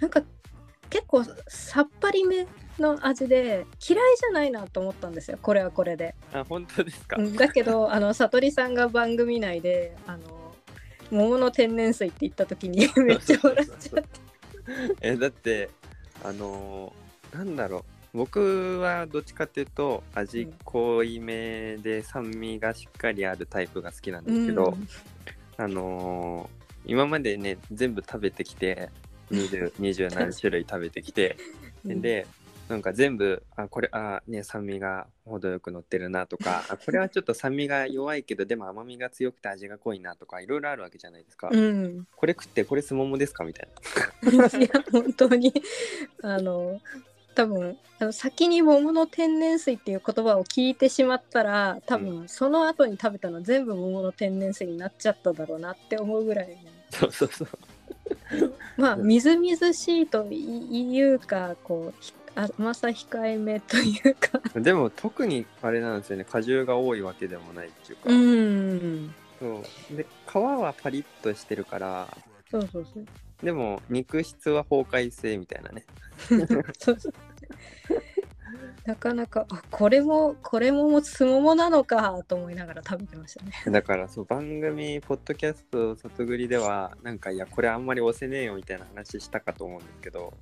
[0.00, 0.22] なんか
[0.90, 2.46] 結構さっぱりめ
[2.78, 6.14] の味で嫌いじゃないなと思ったんですよこれはこれで。
[6.32, 10.54] あ本当ですか、うんだけどあの悟りさんが番組内であの
[11.10, 14.08] 桃の天然水って言った時にめっちゃ笑っちゃって。
[15.00, 15.70] えだって
[16.24, 17.05] あのー
[17.36, 18.18] なんだろう。
[18.18, 24.74] 僕はどっちかっていうと味濃いめで酸味がしっかりあるタイプが好きなんですけど、
[25.58, 25.64] うん。
[25.64, 26.56] あのー
[26.88, 28.90] 今までね全部食べてきて
[29.32, 31.36] 20, 20 何種類食べてきて
[31.84, 32.00] うん。
[32.00, 32.26] で
[32.68, 43.44] なんか全部あこれあね酸味が程よく乗ってるなとかあこれはちょっと酸味が弱いけどでも甘みが強くて味が濃いなとかいろいろあるわけじゃないですか、うん、これ食ってこれすももですか？
[43.44, 43.68] みたい
[44.30, 44.48] いや
[44.92, 45.52] 本当に。
[46.22, 46.80] あの
[47.36, 56.56] 多分あの先に桃の天然水っていう言葉を聞いてしまったら多分その後に食べたの全部桃の天然水になっちゃっただろうなって思うぐらい、な
[56.90, 57.48] そうそうそう。
[58.76, 64.40] まあうんみずみずしいというかこうひ甘さ控えめというか。
[64.58, 66.24] でも特にあれなんですよね。
[66.24, 69.14] 果汁が多いわけでもないっていうか、うん。
[69.38, 69.96] そう。
[69.96, 72.08] で皮はパリッとしてるから
[72.50, 73.06] そうそうそう
[73.42, 75.84] でも肉質は崩壊性みたいなね。
[78.86, 83.52] なかなかあこれもこれもすももなのかと思いながら食べてましたね。
[83.70, 90.32] だからそう番組ポッドキャスト里繰りではなんかいやこれあんまり押せねえよみたいな話したかと思うんですけど。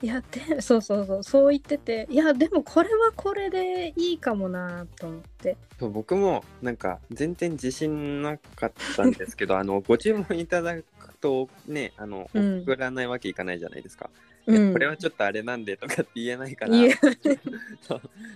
[0.00, 5.56] いやでそうそうそうそう言ってていやでもこれはこれでいいかもなと思って。
[5.80, 10.76] そう僕もなんか全然自信なかったんですけどあのご注文いただ
[11.18, 12.62] くとねあのうん。
[12.62, 14.08] 送らないわけいかないじゃないですか、
[14.46, 14.66] いうん。
[14.68, 16.72] やこれはちょっとあれなんでとかって言えないから。
[16.78, 16.88] う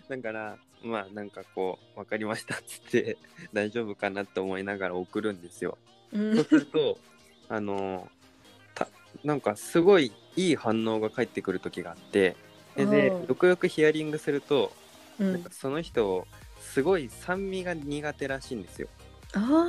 [0.09, 3.17] だからまあなんかこう分かりましたっつって
[3.53, 5.79] 大丈夫かなって思いながら送るんですよ。
[6.13, 6.35] うん。
[6.35, 6.99] そうすると
[7.49, 8.09] あの
[8.75, 8.89] た
[9.25, 12.37] なんかすごいいい反応が返ってくる時があって
[12.77, 14.73] でよくよくヒアリングすると、
[15.21, 15.33] うん。
[15.33, 16.27] なんかその人
[16.61, 18.89] すごい酸味が苦手らしいんですよ。
[19.35, 19.69] あ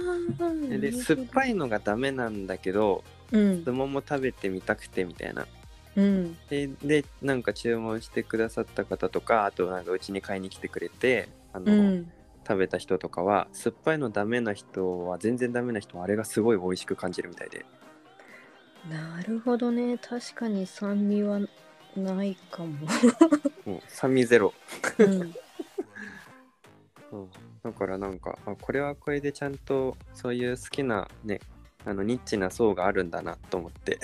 [0.69, 3.63] でで酸っぱいのがダメなんだけどうん。
[3.63, 5.47] スモも食べてみたくてみたいな。
[5.95, 6.37] うん。
[6.49, 12.11] ででなんか注文してくださった方とかあとなんかうちに買いに来てくれてあの、うん。
[12.45, 17.65] 食べた人とかは酸っぱいのダメな人は全然ダメな人はあれがすごい美味しく感じるみたいで。
[18.89, 19.97] なるほどね。
[19.97, 21.39] 確かに酸味は
[21.95, 22.87] ないかも、
[23.65, 24.53] もう酸味ゼロ、
[24.97, 25.21] うん、
[27.11, 27.29] うん、
[27.63, 31.39] だからなんかあこれはこれでちゃんとそういう好きなね
[31.85, 33.99] あのニッチな層があるんだなと思って。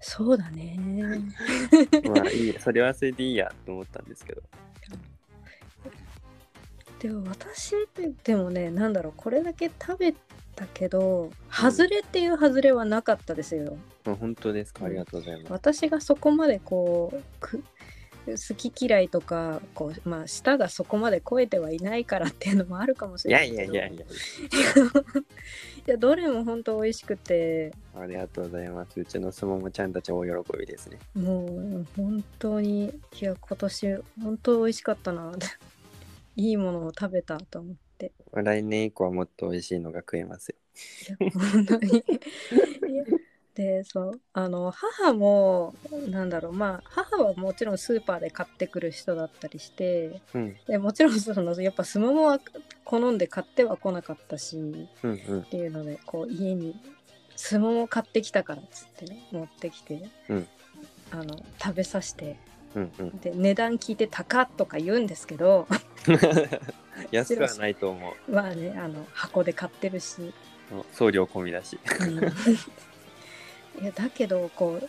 [0.00, 0.76] そうだね。
[2.04, 4.42] まあいいそれはそれでいいやと思ったんですけど。
[7.00, 10.14] でも私ってでもねなんだろうこれだけ食べ
[10.56, 14.86] たけど外れっていう外れはなかったですよ、まあ本当ですか？
[14.86, 17.62] ありがとうございます、私がそこまでこうく
[18.26, 23.72] 好き嫌いとかこうまあ舌がそこまで超えてはいないからっていうのもあるかもしいやれないけど。
[23.74, 24.04] いやいやいや
[25.86, 25.96] いや。
[25.96, 27.72] どれも本当美味しくて。
[27.94, 28.98] ありがとうございます。
[28.98, 30.98] うちのすももちゃんたち大喜びですね。
[31.14, 35.32] もう本当にいや今年本当美味しかったな
[36.36, 38.12] いいものを食べたと思って。
[38.32, 40.56] 来年以降はもっと美味しいのが食えますよ。
[41.20, 41.98] いや本当に。
[42.90, 43.04] いや
[43.54, 45.74] でそうあの母も
[46.08, 50.56] なんだろうまあ母はもちろんスーパーで買ってくる人だったりしてうん。
[50.66, 52.40] でもちろんそのやっぱスモモは
[52.84, 55.40] 好んで買っては来なかったしうんうん。
[55.42, 56.74] っていうのでこう家に
[57.36, 60.48] スモモ買ってきたからっつってね持ってきて、うん。
[61.12, 62.36] あの食べさせて
[62.74, 63.18] うんうん。
[63.20, 65.68] で値段聞いて高っとか言うんですけど
[67.12, 68.32] 安くはないと思う。
[68.32, 70.32] まあねあの箱で買ってるし、
[70.92, 71.78] 送料込みだし。
[72.00, 72.20] うん
[73.80, 74.80] いやだけどこ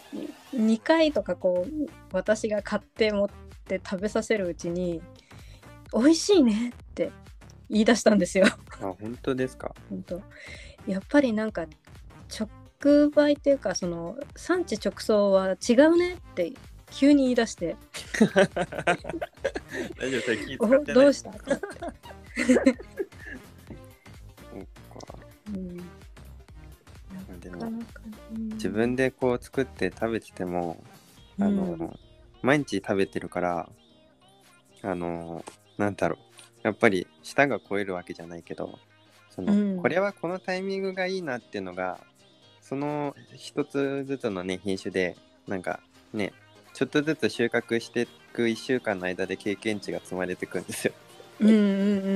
[0.54, 1.72] う2回とかこう
[2.14, 3.30] 私が買って持っ
[3.68, 5.02] て食べさせるうちに
[5.94, 7.12] 「美味しいね」って
[7.70, 8.46] 言い出したんですよ。
[8.48, 9.74] あ本当ですか？
[9.90, 10.22] 本当。
[10.88, 11.66] やっぱりなんか
[12.30, 16.54] 直売っていうかその産地直送は違うねって
[16.92, 17.76] 急に言い出して。
[20.00, 21.32] 大丈夫それ気「お使ってどうした?
[25.54, 25.78] 」うん、
[27.50, 27.72] でも。
[28.54, 30.84] 自分でこう作って食べてても
[31.40, 32.00] あの、うん
[32.42, 33.70] 毎日食べてるから
[34.84, 35.44] あの
[35.80, 36.36] なんだろう。
[36.62, 38.78] やっぱり舌が超えるわけじゃないけど
[39.30, 39.82] その、うん。
[39.82, 42.00] これはこのタイミングがいいなっていうのが
[42.62, 45.16] その一つずつのね品種で
[45.48, 45.80] なんか
[46.14, 46.34] ね
[46.74, 50.94] ちょっとずつ収穫していく1週間の間で経験値が積まれていくんですよ。
[51.40, 51.58] うんうんう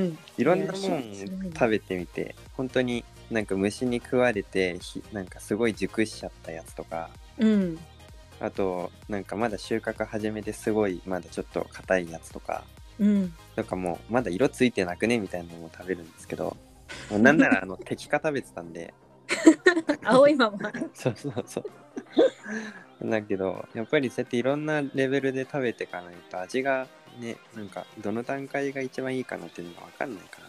[0.04, 0.18] ん。
[0.38, 1.14] いろんなもん
[1.52, 7.10] 食べてみて本当になんか虫に食われてひなんかすごい熟しちゃったやつとか。
[7.38, 7.78] うん。
[8.40, 12.64] あとなんかまだ収穫始めてすごいまだちょっと硬いやつとか。
[12.98, 13.32] うん。
[13.54, 16.56] とかもうまだ色ついてなくねみたいなのも食べるんですけど。
[17.08, 18.92] もうなんならあの 敵化食べてたんで。
[20.04, 20.72] 青いまま。
[20.92, 23.08] そうそうそう。
[23.08, 26.86] だけどやっぱりそうやっていろんなレベルで食べていかないと味が
[27.18, 30.40] ねなんかどの段階が一番いいかなっていうのが分かんないか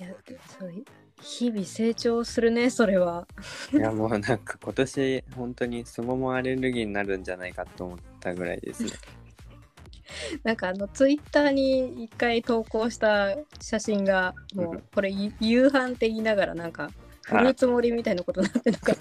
[0.00, 0.06] ら。
[0.06, 0.14] いや
[0.58, 0.72] そう
[1.20, 3.26] 日々成長するねそれは
[3.72, 8.90] いやもうなんか今年本当にスモモアレルギーになるんじゃないかと思ったぐらいですね。
[10.44, 16.90] なんかあのツイッターに一回投稿した写真がもうこれゆ夕飯って言いながらなんか
[17.22, 18.96] フルーツ盛りみたいなことになってなかっ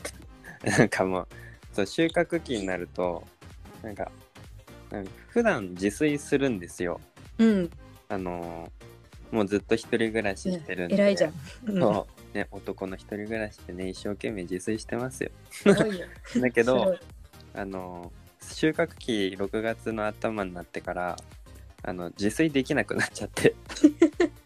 [0.64, 0.72] た。
[0.80, 1.28] なんかもう
[1.74, 3.24] そう収穫期になると
[3.84, 4.12] なんか
[4.90, 7.00] なんか普段自炊するんですよ。
[7.38, 7.70] うん、
[8.08, 8.95] あのー
[9.32, 10.96] もうずっと一人暮らししてるんで。
[10.96, 11.34] 偉いじゃん。
[11.68, 15.32] うんそうね、男の一人暮らしでね一生懸命自炊してますよ。
[16.42, 16.98] だけど
[17.54, 18.12] あの
[18.42, 21.18] 収穫期6月の頭になってから
[21.84, 23.56] あの自炊できなくなっちゃって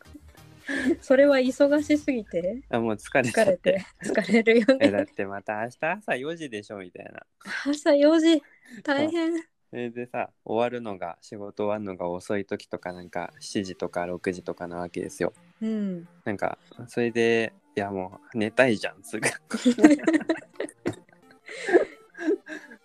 [1.01, 2.61] それは忙しすぎて？
[2.69, 5.07] あもう疲れ疲れってて疲れるよえだっね。
[5.07, 7.25] てまた明日朝4時でしょみたいな。
[7.65, 8.43] 朝4時
[8.83, 9.33] 大変。
[9.69, 15.33] それでさ終わるのが仕事終わるのが遅い時とかなんか7時とか6時とかなわけですよ。
[15.61, 16.07] うん。
[16.25, 19.29] なんかそれでいやもう寝たいじゃんすぐ。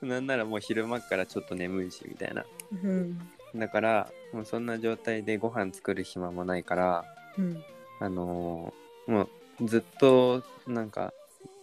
[0.02, 2.44] なんならもう昼間っからちょっと眠いしみたいな。
[2.70, 3.18] うん。
[3.56, 7.04] だからもうそんな状態でご飯作る暇もないから
[7.38, 7.62] うん。
[8.00, 9.28] あのーも
[9.60, 11.12] うずっとなんか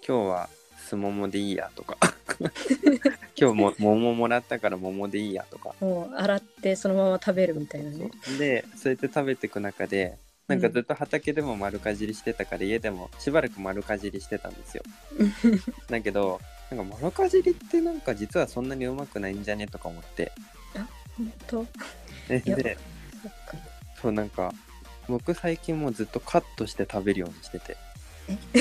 [0.08, 1.98] 今日はすももでいいやとか
[3.36, 5.74] 今日も桃もらったから桃でいいやとか。
[5.80, 8.12] もう洗ってそのまま食べるみたいなね。
[8.38, 10.18] でそうやって食べていく中で
[10.48, 14.84] なんかずっと畑でも丸かじりしてたから、家でもしばらく丸かじりしてたんですよ。
[15.90, 20.32] だけどなんか丸かじりってなんか実はそんなにうまくないんじゃねとか思って。
[21.18, 21.66] 本当？
[22.28, 22.78] で
[24.02, 24.54] そうなんか
[25.08, 27.76] 僕最近もうずっとカットして食べるようにしてて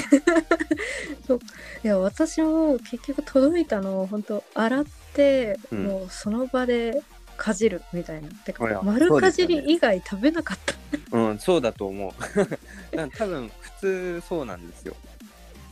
[1.84, 5.84] いや私も結局届いたのを本当洗って、うん。
[5.84, 7.02] もうその場で
[7.36, 8.28] かじるみたいな。
[8.28, 10.74] てか丸かじり以外食べなかった。
[11.16, 12.12] うんそうだと思う。
[13.16, 14.94] 多分普通そうなんですよ。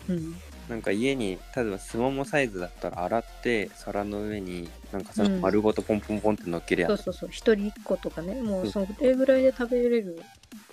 [0.09, 0.35] うん。
[0.69, 7.29] なんか家に例えばすももサイズだったら洗って皿の上になんかその丸ごとポンポンポンって乗っけるやん、そうそうそう。
[7.31, 8.41] 一人一個とかね。
[8.43, 8.69] もう。
[8.69, 10.23] それぐらいで食べれる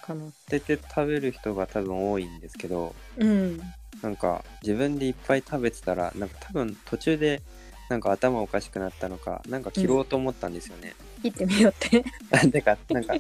[0.02, 3.60] かな捨てて食べる人が多分多いんですけどうん。
[4.02, 7.42] なんか自分でいっぱい食べてたらなんか多分途中で
[7.90, 10.96] なんか頭おかしくなったのかなんか切ろうと思ったんですよね。
[11.22, 12.04] 切ってみようって。
[12.32, 13.16] あ てかなんか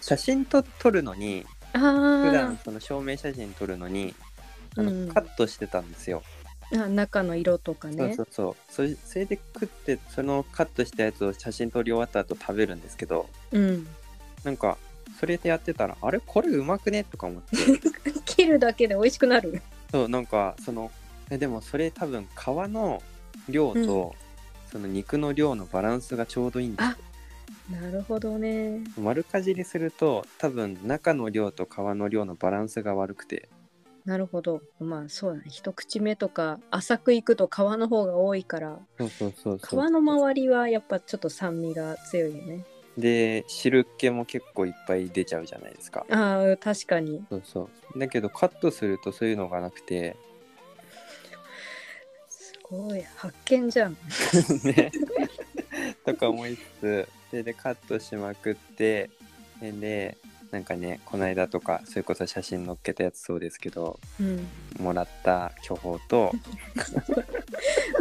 [0.00, 4.14] 写真と撮るのにあ普段ーその証明写真撮るのに
[4.76, 5.08] あの、うん。
[5.08, 6.22] カットしてたんですよ。
[6.72, 8.14] あ中の色とかね。
[8.16, 8.56] そうそう。
[8.72, 13.86] そうそれで食ってそのカットしたやつを写真撮り終わった後食べるんですけどうん。
[14.44, 14.78] なんか
[15.18, 16.20] それでやってたらあれ？
[16.24, 17.04] これうまくね？
[17.04, 17.56] とか思って。
[18.24, 19.62] 切るだけで美味しくなる。
[19.90, 20.90] そうなんかその
[21.30, 23.02] えでもそれ多分皮の
[23.48, 24.14] 量と、
[24.70, 26.96] その肉の量のバランスがちょうどいいんですよ
[27.80, 28.80] なるほどね。
[28.96, 33.48] 丸かじりすると多分中の量と皮の量のバランスが悪くて。
[34.04, 34.62] なるほど。
[34.78, 35.44] まあそうだね。
[35.48, 39.90] 一口目とか浅くいくと皮の方が多いからそうそうそう皮そう。
[39.90, 42.64] の周りはやっぱちょっと酸味が強いよね
[42.96, 46.06] で汁気も結構いっぱい出ちゃうじゃないですか。
[46.10, 47.24] ああ確かに。
[47.28, 47.98] そうそう。
[47.98, 50.16] だけどカットするとそういうのがなくて。
[52.28, 53.02] すごい。
[53.16, 53.96] 発見じゃん。
[54.64, 54.90] ね。
[56.04, 57.08] とか思いつつ。
[57.30, 59.10] それでカットしまくって。
[59.60, 60.16] でで
[60.56, 64.46] なんかねこの間とかそれこそ写真載っけたやつそうですけどうん。
[64.80, 66.32] もらった巨峰と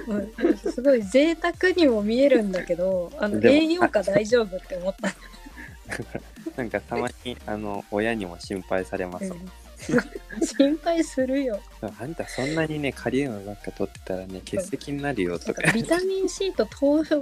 [0.08, 5.10] うんすごい贅沢にも見えるんだけどあの栄養価大丈夫って思った、
[6.56, 9.52] なんかたまにあの親にも心配されます、うん
[10.58, 11.60] 心配するよ。
[11.82, 15.62] あんたそんなにねカリウムばっか取ってたらね欠席になるよとか。
[15.62, 17.22] かビタミン C と糖糖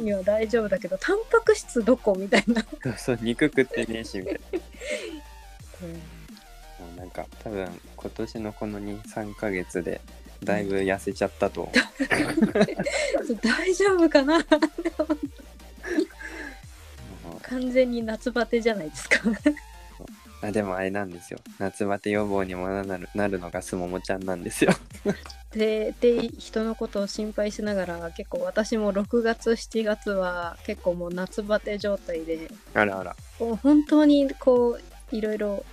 [0.00, 4.40] には大丈夫だけどタンパク質どこみたいな、そうそう肉食ってねえしみたいな。
[5.82, 5.92] うん。
[5.92, 10.00] もうなんか多分今年のこの23ヶ月で
[10.42, 11.74] だいぶ痩せちゃったと思う、
[13.42, 14.44] 大丈夫かな？
[17.42, 19.20] 完全に夏バテじゃないですか
[20.44, 21.40] あでもあれなんですよ。
[21.58, 24.72] 夏バテ予防にもなるなるのがすももちゃんなんですよ。
[25.52, 33.16] でで人のことを心配しながら結構私も6月7月は結構もう夏バテ状態であらあら。
[33.40, 34.78] もう本当にこ
[35.12, 35.64] ういろいろ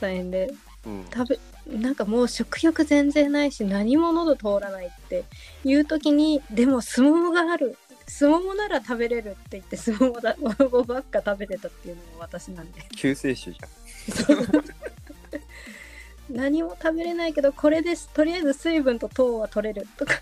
[0.00, 0.52] 大変で
[0.86, 1.06] うん。
[1.12, 1.38] 食べ
[1.76, 5.24] なんかもう食欲全然ないし何も喉通らないって
[5.64, 7.76] いう時にでもすももがある。
[8.06, 12.82] すももなら食べれるって言ってすももだ もばっか食べてたっていうのも私なんで。
[12.96, 13.68] 救世主じゃん
[16.30, 18.08] 何も食べれないけどこれです。
[18.14, 20.14] とりあえず水分と糖は取れるとか。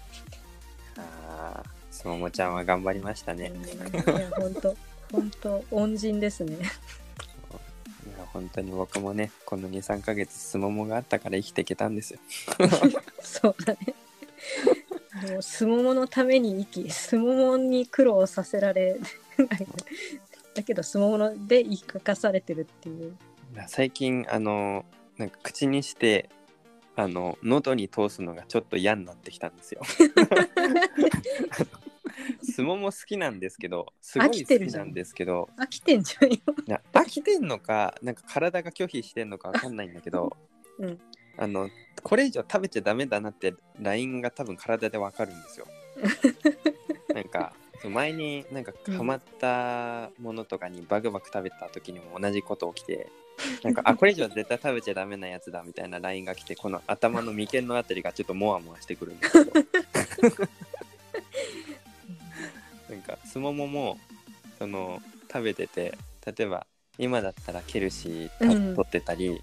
[0.96, 3.68] あーすももちゃんは頑張りましたね、うんい
[4.20, 4.76] や本当。
[5.10, 6.56] 本当恩人ですね。
[6.56, 6.66] いや
[8.32, 12.20] 本当に僕もねこの23ヶ月すももがあったから生きていけたんですよ。
[13.22, 13.94] そうだね。
[15.30, 18.98] もうすもものために生きすももに苦労させられ
[20.54, 23.16] だけどすももので生かされてるっていう
[23.66, 24.84] 最近あの
[25.16, 26.28] なんか口にして
[26.96, 29.82] あの喉に通すのがちょっと嫌になってきたんですよ。
[32.42, 36.38] すもも好きなんですけどすご飽い好きなんですけど飽きてんじゃんよ
[36.92, 40.36] 飽きてんのかなんか体が拒否してんのかわかんないんだけど、
[40.78, 40.98] うん。
[41.36, 41.70] あの
[42.02, 45.66] これ以上食べちゃダメだなってラインが多分体でわかるんですよ。
[47.14, 47.52] なんか
[47.88, 48.96] 前になんかうん。
[48.96, 53.08] ハマったものとかにバクバク食べた時にも同じこと起きて
[53.62, 59.52] なんかあこれ以上絶対食べちゃダメなやつだみたいなラインが来てこの頭の眉間のあたりがちょっとモワモワしてくるんですけど
[62.90, 63.98] なんかすももも
[64.58, 66.66] その食べてて例えば
[66.98, 69.40] 今だったらケルシー取ってたり、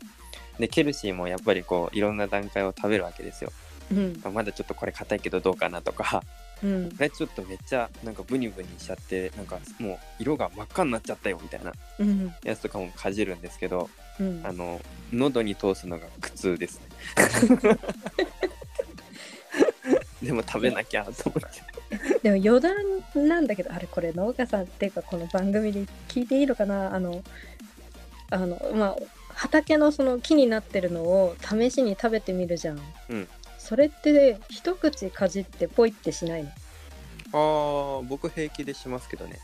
[0.59, 3.53] でケルシーもやっぱりこういろんな段階を食べるわけですよ、
[3.91, 4.19] うん。
[4.21, 6.21] まあまだちょっとこれ硬いけどどうかなとか
[6.63, 6.89] うん。
[6.89, 12.33] これちょっとめっちゃなんかブニブニしちゃってなんかもう色が真っ赤になっちゃったよみたいなうん。
[12.43, 13.89] やつとかもかじるんですけど
[14.19, 14.41] うん。
[14.43, 14.81] あの
[15.11, 16.85] 喉に通すのが苦痛ですね。
[20.23, 22.19] でも食べなきゃと思って。
[22.23, 22.75] でも余談
[23.27, 26.95] なんだけどあれこれ農家さんっていうかこの番組で聞いていいのかな？
[26.95, 27.23] あの
[28.31, 28.95] あのまあ
[29.29, 32.79] 畑のその木になってるのを試しに食べてみるじゃん、
[33.09, 33.27] うん
[33.65, 36.49] それって一口かじってポイってしないの？
[37.33, 39.39] ああ僕平気でしますけどね。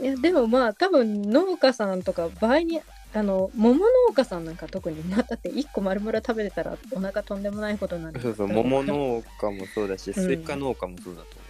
[0.00, 2.80] いやでもまあ多分農家さんとか場合に
[3.14, 11.42] あの桃農家さんなんか特に、まあ、だって1個丸々食べてたらお腹とんでもないことになるそうそう桃農家もそうだしスイカ農家もそうだと思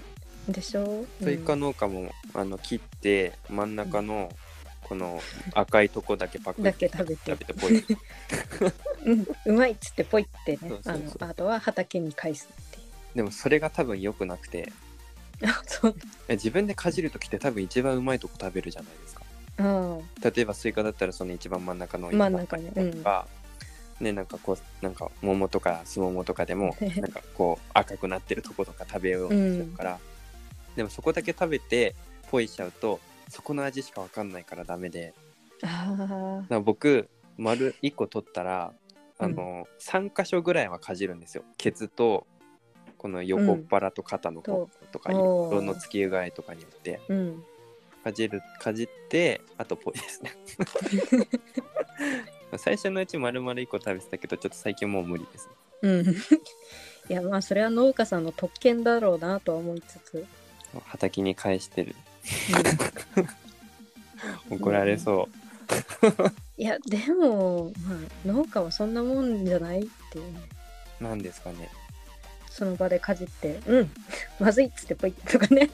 [0.49, 4.31] う、でしょ、スイカ農家もあの切って真ん中の
[4.89, 5.21] この
[5.55, 7.31] 赤いとこだけパクだけ食べて。
[7.33, 7.85] 食べてポイ
[9.05, 10.73] うん、うまいっつってポイってね。
[10.85, 12.79] あのあとは畑に返すって
[13.15, 14.73] でもそれが多分良くなくて。
[15.43, 15.95] あそう。
[16.29, 19.23] え自分でかじる時って多分一番うまいとこ食べるじゃないですか。
[19.59, 23.05] あ例えばスイカだったらその一番真ん中の真ん中にうん
[24.01, 29.99] ねなんかこうなんか桃とかすももとかでもなんかこう赤くなってるとことか食べようとするから、
[30.77, 31.97] でもそこだけ食べて
[32.31, 35.15] ポイしちゃうとそこの味しか分かんないからダメで。
[35.63, 38.73] あだから僕丸1個取ったら
[39.19, 41.43] あの、3箇所ぐらいはかじるんですよ。
[41.57, 42.27] ケツと
[42.97, 47.01] この横っ腹と肩の方とか、うん色の付き具合とかによって。
[47.09, 47.45] うん。
[48.05, 50.33] かじるかじってあとポイですね。
[52.57, 55.55] 最初のうち丸々1個食べてたけどちょっと最近もう無理ですね。
[55.83, 56.07] うん。
[56.11, 56.15] い
[57.09, 60.27] やまあそれは農家さんの特権だろうなとは思いつつ、
[60.85, 61.95] 畑に返してる
[64.51, 70.33] 怒られそう、いやでも、まあ、農家はそんなもんじゃないっていう。
[70.33, 70.41] ね
[71.01, 71.69] なんですかね。
[72.51, 73.91] その場でかじって「うん
[74.41, 75.71] まずい」っつってポイッとかね。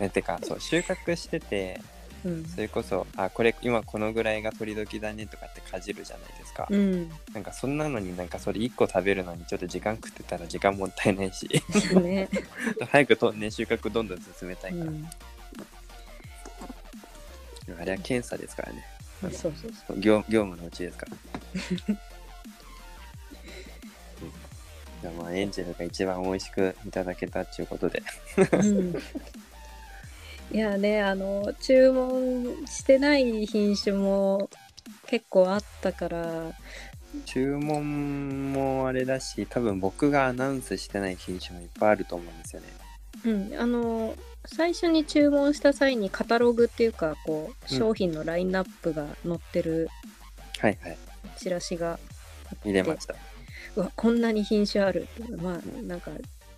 [0.00, 1.80] えてかそう収穫してて
[2.24, 2.44] うん。
[2.46, 7.10] それこそあこれ今このぐらいが取り時だねとかってかじるじゃないですか、うん。
[7.32, 11.48] なんかそんなのになんかそれ1個食べるのにちょっと時間食ってたら時間もったいないし。
[12.02, 12.28] ね、
[12.90, 15.08] 早くとね収穫どんどん進めたいから、うん、
[17.72, 18.84] あれは検査ですからね。
[19.20, 19.98] そうそうそう。
[19.98, 21.12] 業業務のうちですから、
[21.94, 21.98] うん。
[25.02, 28.02] じゃあまあエンジェルが一番美味しくいただけたっていうことで。
[28.52, 28.94] うん、
[30.52, 34.50] いやねあの注文してない品種も
[35.06, 36.52] 結構あったから。
[37.26, 42.68] 注文もあれだし多分僕がアナウンスしてない品種もいっぱいあると思うんですよね。
[43.24, 43.60] うん。
[43.60, 44.16] あの
[44.46, 49.88] 最初に注文した際にカタログっていうかこううん商品のラインナップが載ってる
[50.60, 50.98] はいはい。
[51.36, 51.98] チラシが
[52.64, 53.14] 入れました。
[53.76, 55.32] うわこんなに品種あるって。
[55.36, 56.10] まあなんか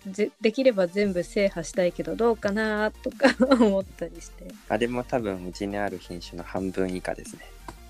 [0.09, 4.45] ぜできれば全部制覇したいけどどうかなとか 思ったりして。
[4.69, 7.41] あれも多分うちにある品種の半分以下ですね。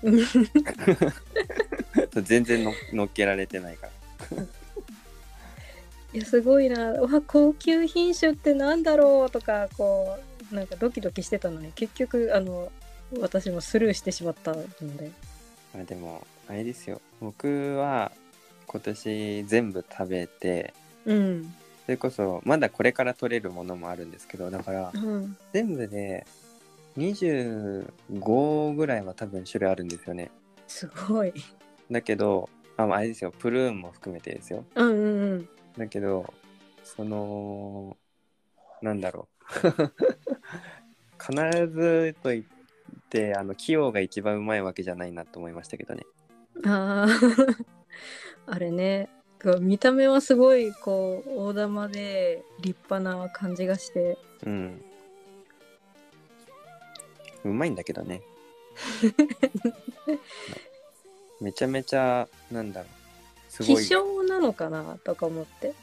[0.02, 0.10] う
[2.20, 3.92] ん全然の乗っけられてないから
[6.12, 6.92] いやすごいな。
[6.92, 10.18] うわ高級品種ってなんだろうとかこ
[10.50, 12.72] うなんかドキドキしてたのに結局あの
[13.20, 14.62] 私もスルーしてしまったの
[14.96, 15.10] で。
[15.74, 17.00] あでもあれですよ。
[17.20, 18.12] 僕は
[18.66, 20.72] 今年全部食べて
[21.04, 21.54] うん。
[21.84, 25.36] それこそまだこれから取れるものもあるんですけどだからうん。
[25.52, 26.26] 全部で
[26.96, 30.30] 25ぐらいは多分種類あるんですよね。
[30.66, 31.34] すごい。
[31.90, 32.48] だけど
[32.78, 33.30] ああれですよ。
[33.38, 34.64] プルーンも含めてですよ。
[34.74, 35.48] うんうんうん
[35.78, 36.32] だけど
[36.84, 37.96] その
[38.82, 39.38] なんだろう。
[41.18, 41.32] 必
[41.68, 42.44] ずと言っ
[43.10, 46.04] てあの器用が一番うまいわけじゃないなと思いましたけどね。
[46.64, 47.64] あー。
[48.46, 49.08] あれね。
[49.60, 54.18] 見た目はすごいこう大玉で立派な感じがして。
[54.44, 54.82] うん。
[57.44, 58.22] うまいんだけどね。
[61.40, 62.97] めちゃめちゃなんだろう
[63.60, 63.82] すごい。
[63.82, 65.74] 希少なのかなとか思って。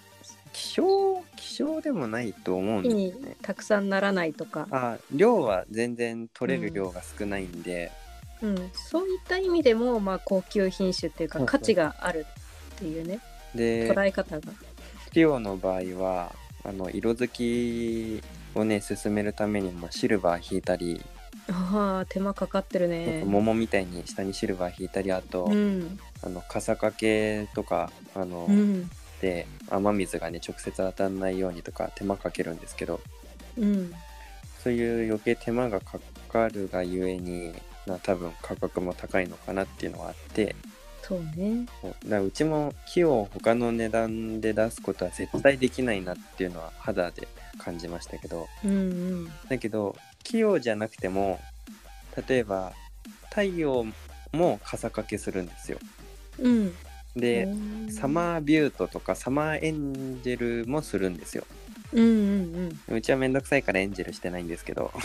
[0.54, 3.36] 希少希少でもないと思うんですよね。
[3.42, 7.92] たくさんならないとか、あ量は全然取れる量が少ないんで、
[8.42, 12.26] うん、そういった意味でも、まあ、高級品種っていうか価値がある
[12.76, 13.20] っていうね。
[13.54, 14.54] で捉え方が。
[15.12, 18.24] 器用の場合はあの色づき
[18.58, 21.04] をね進めるためにもシルバー引いたり、
[21.50, 23.24] ああ手間かかってるね。
[23.26, 28.90] 桃みたいに下にシルバー引いたりあと、うんあの傘掛けとかあの、うん。
[29.22, 33.00] で雨水がね直接当たらないようにとか手間かけるんですけど
[33.58, 33.94] うん。
[34.62, 37.54] そういう余計手間がかかるがゆえに
[37.88, 40.56] な多分価格も高いのかなっていうのはあって
[41.02, 41.68] そうね。
[41.82, 41.92] そう。
[41.92, 47.28] だからうちも木を他の値段で出すことは絶対できないなっていうのは肌で
[47.60, 49.32] 感じましたけどうんうん。
[49.48, 51.40] だけど器用じゃなくても
[52.28, 52.74] 例えば
[53.30, 53.86] 太陽
[54.34, 55.78] も傘掛けするんですよ
[56.40, 56.74] うん。
[57.16, 61.46] でうんサマービュートとかサマーエンジェルもするんですよ。
[61.94, 62.98] うんうんうん。
[62.98, 64.92] うちはめんどくさいからエンジェルしてないんですけど。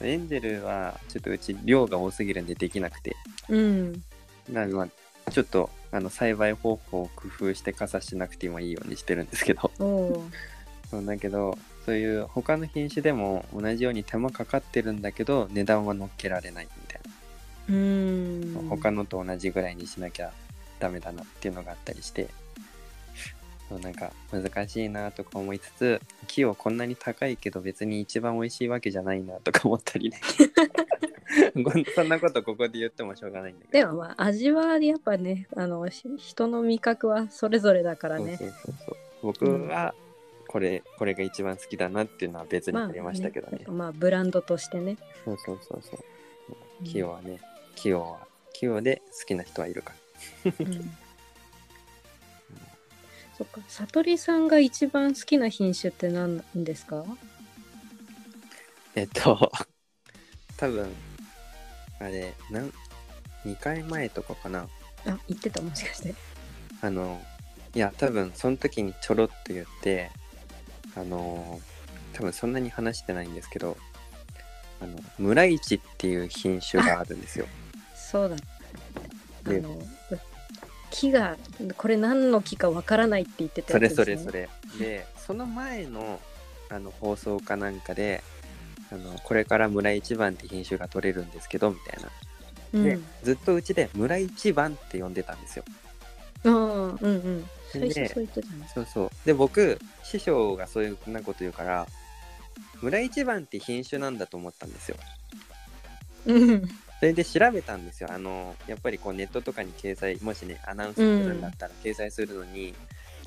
[0.00, 3.16] エンジェルはちょっとうち量が多すぎるんでできなくて。
[3.48, 4.02] うん。
[4.50, 4.82] なのでま
[5.26, 9.70] あちょっとあの栽培方法を工夫して傘しなくてもいいようにしてるんですけど。
[9.78, 11.56] そうだけど
[11.86, 17.00] そういう他の品種でも同じように手間かかってるんだけど値段は乗っけられないみたい
[17.68, 18.54] うん。
[18.54, 18.60] な、。
[18.68, 20.32] 他のと同じぐらいにしなきゃ
[20.78, 22.28] ダメだなっていうのがあったりして。
[23.68, 30.20] そうなんか難しいなとか思いつつ木をこんなに高いけど別に一番美味しいわけじゃないなとか思ったりね。
[31.94, 38.38] そんなことここで言ってもしょうがないんだけでもまあ味はやっぱねあのし人の味覚はそれぞれだからど、ね
[39.22, 39.94] 僕は
[40.48, 44.98] これこれが一番好きだなっていうのは別にまあありましたけどね,、まあブランドとしてね。
[45.24, 46.04] そうそうそうそう。
[46.50, 47.40] うん器用はね
[47.76, 48.18] 器用は
[48.52, 49.92] 器用で好きな人はいるか
[50.44, 50.96] らうん。
[53.38, 57.04] そっか悟りさんが一番好きな品種って何ですか？
[58.94, 59.50] えっと
[60.56, 60.94] 多分
[61.98, 62.72] あれなん
[63.44, 64.68] 2回前とかかな。
[65.06, 66.14] あ言ってたもしかして。
[66.80, 67.20] あの
[67.74, 70.10] いや多分その時にちょろっと言って
[70.94, 71.60] あの
[72.12, 73.78] 多分そんなに話してないんですけど
[74.80, 77.46] あの村市っていう品種があるんですよ。
[78.12, 78.36] そうだ
[79.46, 79.76] あでの
[80.90, 81.36] 木が
[81.76, 84.86] これ何の木かわからないって言ってたそれやつです、ね、それそれ。
[84.86, 86.20] でその前の
[86.68, 88.22] あの放送かなんかで
[88.92, 92.10] あのこれから村一番って品種が取れるんですけどみたいな。
[92.84, 95.64] で、うんずっとうちで村一番って呼んでたんですよ。
[96.44, 99.10] ああうんうん最で初そう言ってたねそうそう。
[99.24, 101.86] で、僕、師匠がそういうなこと言うから、
[102.82, 104.96] 村一番って品種なんだと思ったんですよ。
[106.26, 106.68] うん
[107.02, 108.12] それで調べたんですよ。
[108.12, 112.74] あの、やっぱりこうネットとかに掲載、もしね、アナウンスするんだったら掲載するのに、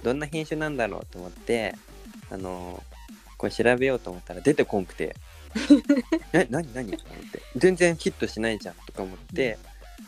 [0.01, 1.75] どんな品種なんだろうと思って、
[2.31, 2.81] あの、
[3.37, 5.17] これ調べようと思ったら出てこんくて、
[6.31, 9.57] な、 なになにと思って、全然ヒットしないじゃんとか思って、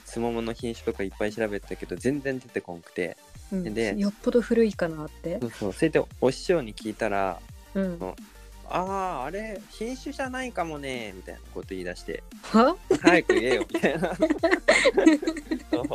[0.05, 3.17] スモモの品種とかいっぱい調べてたけど、全然出てこんくて、
[3.51, 3.73] うん。
[3.73, 5.41] でよっぽど古いかなって。
[5.41, 5.73] そうそう。
[5.73, 7.41] それでお師匠に聞いたら、
[7.75, 7.99] うん
[8.69, 12.75] ああ、あれ、品種じゃないかもね、みたいなこと言い出して、は？
[13.01, 14.13] 早く言えよ、みたいな。
[15.71, 15.85] そう。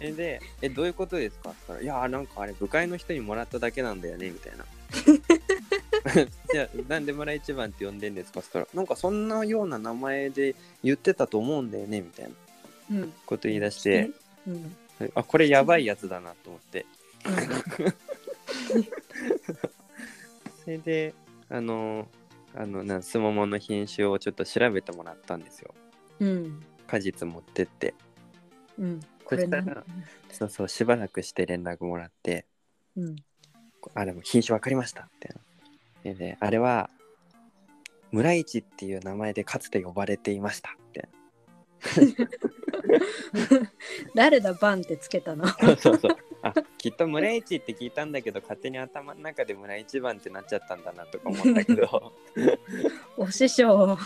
[0.00, 1.50] えで、え、どういうことですか？
[1.50, 4.64] って言ったら、いやー、なんかあれ、部会の人にもらっただけなんだよね、みたいな。
[6.52, 8.40] じゃあ、なんで村一番って呼んでんですか？
[8.40, 10.54] って言ったら、なんかそんなような名前で
[10.84, 12.30] 言ってたと思うんだよね、みたいな。
[12.90, 13.12] うん。
[13.26, 14.10] こと言い出して、
[14.46, 14.76] うん。
[15.14, 16.86] あ、これやばいやつだなと思って。
[20.64, 21.14] それで、
[21.48, 22.06] あの、
[22.54, 25.74] あの、なん、すももの品種をちょっと調べてもらったんですよ。
[26.20, 27.94] うん果実持ってって。
[28.78, 29.84] うんこそしたら
[30.30, 32.46] そうそう、しばらくして連絡もらって、
[32.96, 33.16] うん
[33.94, 35.34] あ、でも品種分かりましたって。
[36.02, 36.90] でね、あれは、
[38.10, 41.08] 村市っていう名前でかつて呼ばれていましたって。
[44.14, 45.46] 誰だバンってつけたの？
[45.48, 46.16] そうそうそう。
[46.42, 52.12] あ、きっと村市って聞いたんだけど、勝手に頭の中で村一番ってなっちゃったんだなとか思ったけど。
[53.16, 53.98] お師匠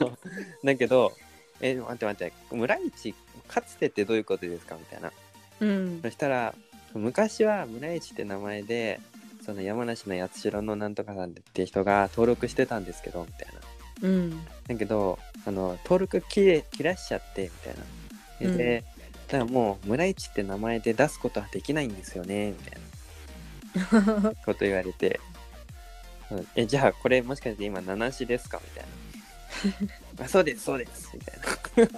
[0.64, 1.12] だけど、
[1.60, 3.14] え、待って待って、村市、
[3.48, 4.76] かつてってどういうことですか？
[4.76, 5.12] みたいな。
[5.60, 6.54] うんそしたら、
[6.94, 9.00] 昔は村市って名前で、
[9.44, 13.60] その山梨の八代のなんとかさんって人が登録してたんですけど、みたいな。
[14.02, 17.80] うんだけど、あの、登録切れ切らしちゃって、みたいな。
[18.40, 18.84] で、
[19.28, 25.20] だからもう村市って名前で出すことはできないんですよね、みたいな こと言われて。
[26.30, 28.60] うんえ、じゃあこれもしかして今七しですか？
[28.64, 28.84] みたい
[30.18, 30.24] な。
[30.24, 31.90] あそうです、そうです、みたいな。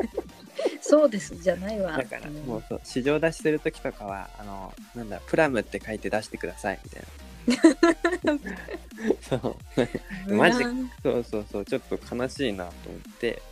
[0.80, 7.02] そうですじゃないわだから、もうそう、市場出しするときとかは、あの、なんだ、プラムって書いて出してください、みたい
[8.36, 8.38] な。
[9.40, 9.56] そ
[10.28, 10.34] う。
[10.34, 10.64] マジ
[11.02, 13.42] そうそうそう、ちょっと悲しいなと思って。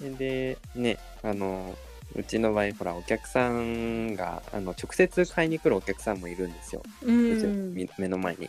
[0.00, 1.76] で、ね、あの、
[2.14, 6.82] うちの場合、ほら、お客さんが、あの、直接買いに来るお客さんもいるんですよ。
[7.02, 7.74] うん。
[7.74, 8.48] み目の前に。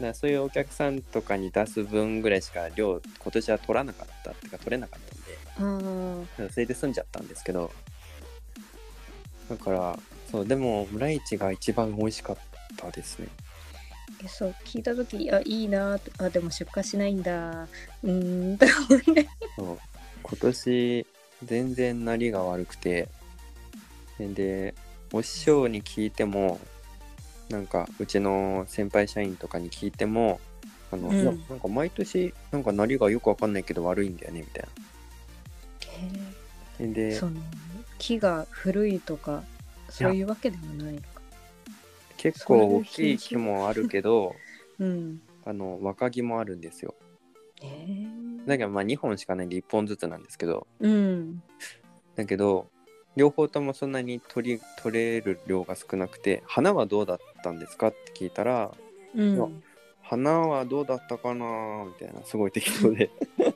[0.00, 5.00] だそういうお客さんとかに出す分ぐらいしか量、今年は取らなかったっていうか、取れなかっ
[5.56, 7.70] たんで、それで済んじゃったんですけど、
[9.48, 9.98] だから、
[10.30, 12.36] そう、でも、村市が一番美味しかっ
[12.76, 13.28] たですね。
[14.22, 19.28] ーそう聞いた時あいいなとあでも出荷しないんだうーんと思って。
[19.56, 19.78] そう
[20.28, 21.06] 今年
[21.44, 23.08] 全然なりが悪くて
[24.18, 24.74] で
[25.12, 26.58] お師匠に聞いても
[27.48, 30.40] なんかうちの先輩社員とかに聞いても
[30.90, 31.24] あの、うん。
[31.24, 34.64] なんか毎年なんかなりがよくわかんないけど悪いんだよねみたい
[36.78, 36.92] な。
[36.92, 37.40] でその
[37.98, 39.42] 木が古いとか
[39.88, 41.06] そういうわけでもないのか。
[42.16, 44.34] 結構大きい木もあるけど
[44.78, 45.20] うん。
[45.44, 46.94] あの若木もあるんですよ。
[47.62, 48.15] へえ
[48.46, 50.66] だけどまあ2本しかないんで1本ずつなんですけど。
[50.80, 51.42] うん。
[52.14, 52.70] だけど
[53.16, 58.72] 両方ともそんなに取り取れる量が少なくて花はどうだったんですかって聞いたら
[59.14, 59.62] うん
[60.08, 61.84] 花はどうだったかな？
[61.84, 63.10] みたいなすごい適当で。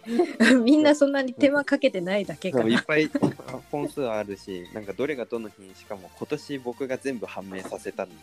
[0.64, 2.58] みんなそんなに手間かけてないだけか。
[2.58, 3.08] ないっぱい
[3.70, 8.14] 本数あるしなんかどれがどの品種かも今年僕が全部判明させたんで。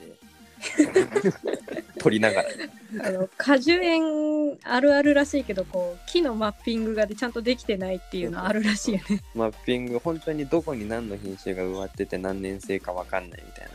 [1.99, 2.49] 取りながら。
[2.49, 2.69] ね
[2.99, 9.21] あの果樹園あるあるらしいけどこう木のマッピングがでちゃんとできてないっていうのあるらしいよね。
[9.35, 13.67] マッピング本当にどこに何の品種が植わってて何年生か分かんないみたい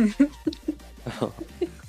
[0.00, 1.32] な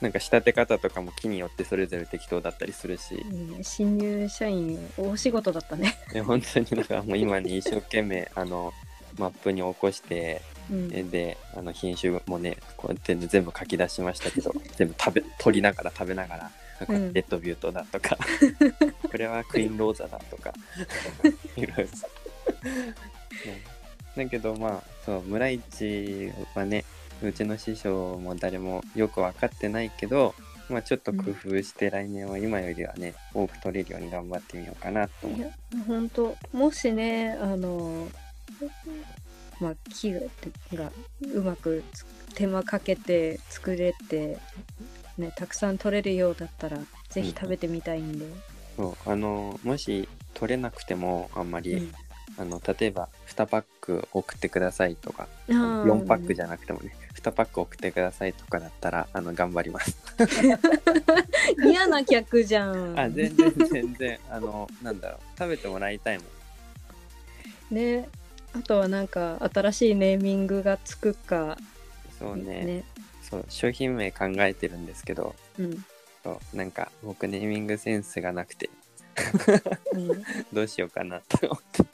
[0.00, 3.14] なんか仕立て方とかも木によってそれぞれ適当だったりするし。
[3.14, 5.96] いいね新入社員大仕事だったね。
[6.14, 8.72] え本当になんかもう今に一生懸命あの
[9.18, 10.90] マップに起こしてうん。
[10.92, 17.12] えであの品種もねこうやってね全部書き出しましたけど 全部食べ取りながら食べながらなんかうん。
[17.14, 18.18] レッドビュートだとか、
[19.10, 20.52] これはクイーンローザだとか
[21.56, 21.88] いろいろ、ね。
[24.14, 26.84] だけどまあそう村市はね
[27.22, 30.34] うちの師匠も誰もよく分かってないけど
[30.68, 35.50] まあちょっと工夫して来年は今よりはね多く取れるように頑張ってみようかなと思や
[35.86, 38.08] 本当もしねあの
[39.60, 40.20] まあ木が
[40.74, 40.92] が
[41.32, 42.04] うまくつ
[42.34, 44.38] 手間かけて作れて、
[45.16, 48.26] ね、たくさん取れるようだったらぜひ食べてみたいんで、
[48.76, 51.92] そうあのもし取れなくてもあんまり、うん。
[52.38, 59.96] あの例えば2パック送ってくださいとかあー4パックじゃなくてもね2パック送ってくださいとかだったらあの頑張ります。
[61.64, 66.24] 嫌な客じゃんあ全然全然あのなんだろう食べてもらいたいも
[67.72, 67.74] ん。
[67.74, 68.08] ね
[68.54, 71.58] あとはなんか新しいネーミングがつくか
[72.18, 72.84] そうねね
[73.22, 75.84] そう商品名考えてるんですけどうん
[76.22, 78.70] そうなんか僕ネーミングセンスがなくて
[79.92, 80.08] うん、
[80.52, 81.84] どうしようかなって思って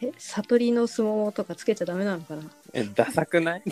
[0.00, 2.42] え悟りの相撲とかつけちゃダメなのかな？
[2.72, 3.62] えダサくない？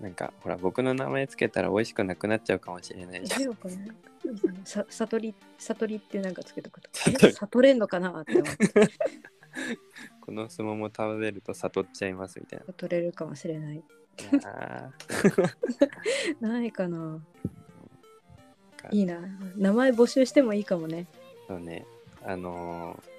[0.00, 3.56] なんかほら僕の名前つけたら美味しくなくなっちゃうかもしれないじゃん。
[4.64, 6.88] さ悟り悟りってなんかつけとくと。
[6.92, 7.28] 悟り。
[7.28, 8.68] え悟れんのかなって思って。
[10.20, 12.72] この相撲も食べると悟っちゃいますみたいな。
[12.72, 13.76] 取れるかもしれない。
[13.76, 13.82] い
[14.42, 15.50] やー。
[16.40, 17.18] ないかな。
[18.92, 19.18] いいな。
[19.56, 21.06] 名前募集してもいいかもね
[21.50, 21.84] そうね。
[22.24, 23.10] あのー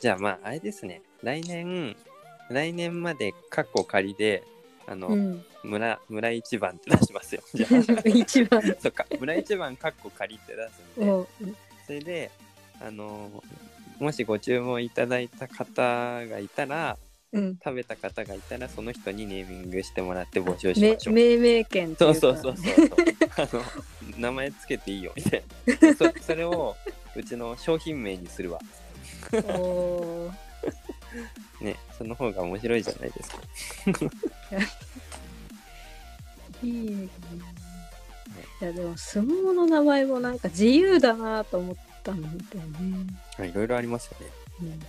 [0.00, 1.02] じゃあまああれですね。
[1.22, 1.94] 来年、
[2.50, 4.42] 来年までカッコ仮で、
[4.86, 7.42] あの、うん村、村一番って出しますよ。
[7.54, 11.54] じゃあ、一番そっか、村一番カッコ仮って出すんで、
[11.86, 12.30] それで、
[12.80, 16.96] あのーもしご注文いただいた方がいたら、
[17.32, 21.14] うん食べた方がいたら、その人にネーミングしてもらって募集しめましょう。
[21.14, 22.98] 命名権っていかそううそうそうそうそう。
[23.36, 25.94] あの名前つけていいよみたいな。
[25.94, 26.76] そそれを
[27.16, 28.60] うちの商品名にするわ。
[29.32, 30.32] おー
[31.60, 33.38] ね、その方が面白いじゃないですか。
[36.62, 37.08] いいね
[38.60, 42.38] いやでも相撲の名前もなんか自由だなと思ったんだよね、
[43.38, 44.26] あいろいろありますよね。
[44.62, 44.80] うん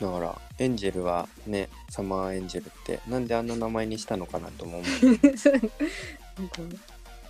[0.00, 4.82] だからエンジェルはね、サマーエンジェルってなんであんな名前にしたのかなと思う。
[5.38, 6.62] そうなんか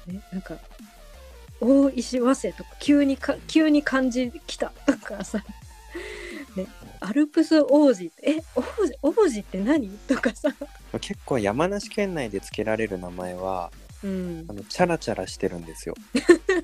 [0.06, 0.56] ねなんか
[1.64, 4.72] 大石早生とか急にか急に漢字来た。
[4.86, 5.42] とかさ
[6.56, 6.66] ね
[7.00, 9.88] アルプス王子ってえ王子王子って何？
[10.06, 10.50] とかさ。
[11.00, 13.70] 結構山梨県内で付けられる名前は
[14.02, 14.44] うん。
[14.48, 15.94] あのチャラチャラしてるんですよ。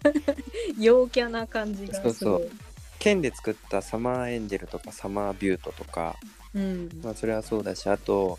[0.79, 2.51] 陽キャな感じがそうそう。
[2.99, 6.17] 県で作ったサマーエンジェルとかサマービュートとか、
[6.55, 6.91] うん。
[7.03, 8.39] まあそれはそうだし、あと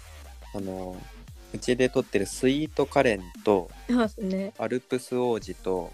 [0.53, 0.95] あの
[1.53, 4.53] うちで取ってるスイートカレンとあね。
[4.57, 5.91] アルプス王子と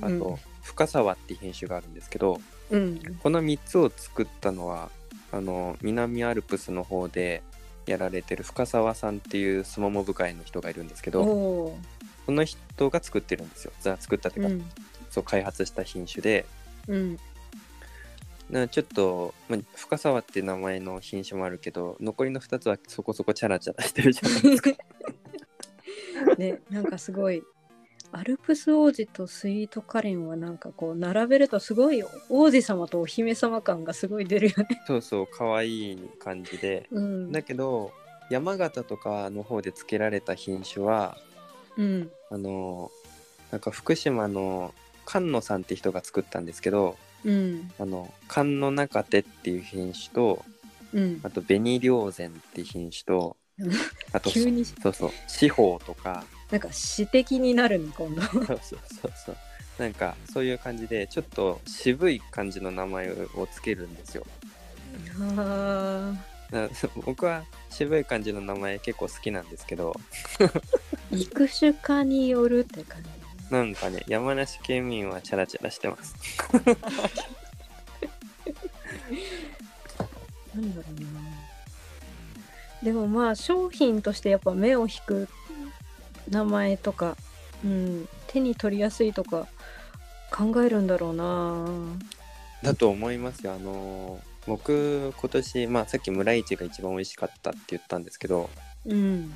[0.00, 0.36] あと、うん。
[0.62, 2.40] 深沢って品種があるんですけど
[2.70, 3.00] うん。
[3.22, 4.90] この3つを作ったのは
[5.32, 7.42] あの南アルプスの方で
[7.86, 11.78] やられてる深沢さんっていうスモモ部会の人がいるんですけおどお
[12.26, 13.72] その人が作ってるんですよ。
[13.80, 14.64] ざ作ったっていうか、うん。
[15.10, 16.46] そう開発した品種で。
[16.86, 17.18] うん。
[18.50, 24.70] なちょっと、まあ、深沢って名前の品種もあるけど残りの2つはそこそこチャラチャラしてるじゃないですか。
[26.38, 27.42] ねなんかすごい
[28.12, 34.82] アルプス王子とスイートカレンはなんかこう並べるとすごい王子様とお姫様感がすごい出るよね。
[34.86, 37.32] そうそう可愛い感じでうん。
[37.32, 37.92] だけど
[38.30, 41.16] 山形とかの方で付けられた品種は
[41.76, 42.10] うん。
[42.30, 42.90] あの
[43.50, 44.74] なんか福島の
[45.06, 47.70] 菅野さんって人が作ったんですけどうん。
[47.78, 50.44] あの菅野中手っていう品種と
[50.92, 51.30] うんあ。
[51.30, 53.72] と紅良膳っていう品種とうん
[54.12, 58.22] あと 急にそうそう四方とかなんか詩的になるね今度。
[58.22, 58.76] そうそうそ
[59.08, 59.36] うそう
[59.80, 64.26] なんかそういう感じでちょっと渋い感じの名前をつけるんですよ
[65.38, 66.12] あ
[67.06, 73.08] 僕は渋い感じの名前結構好きなんですけどー育種家によるって感じ。
[73.50, 76.14] なんかね山梨県民はチャラチャラしてます
[80.54, 81.20] なんだろうな。
[82.82, 85.28] でもまあ商品としてやっぱ目を引く
[86.30, 87.16] 名前とか、
[87.64, 89.46] うん、手に取りやすいとか
[90.32, 91.66] 考えるんだろうな。
[92.62, 93.54] だと思いますよ。
[93.54, 98.48] あのー僕今年まあさっき村市が一番美味しかったって言ったんですけど
[98.86, 99.32] うん。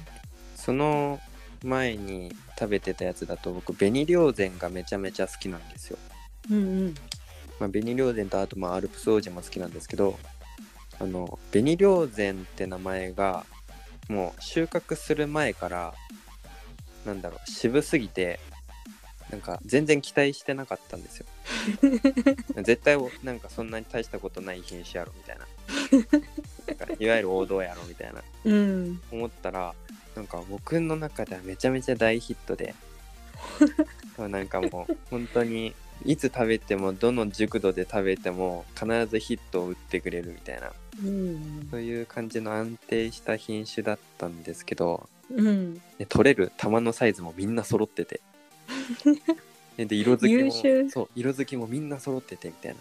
[0.57, 1.21] その
[1.63, 5.99] 前に食べてたやつだと僕紅稜膳がめちゃめちゃ好きなんですよ、
[6.51, 6.95] うんうん。
[7.61, 10.19] まあ、紅稜膳とあとまあアルプス王子も好きなんですけど
[10.99, 13.45] あの紅稜膳って名前が
[14.09, 15.95] もう収穫する前から
[17.05, 18.41] なんだろう渋すぎて
[19.31, 21.27] なんか全然期待してなかったんですよ。
[22.63, 25.47] 絶対なんかそんなに大したことない品種やろみたいな。
[26.99, 28.23] いわゆる王道やろみたいな。
[28.45, 29.01] うん。
[29.11, 29.75] 思ったら
[30.15, 32.75] なんか僕の中ではめちゃめちゃ大ヒットで。
[34.19, 35.75] なんかもう本当に
[36.05, 40.73] いつ食べてもどの熟度で食べても必ずヒットを打ってくれるみたいな。
[41.03, 41.69] うん。
[41.71, 45.75] そういう感じの安定した品種だったんですけどうん。
[45.99, 48.21] で取れる玉のサイズもみんな揃ってて。
[49.77, 52.79] でで色づきもそう色づきもみんな揃っててみたいな。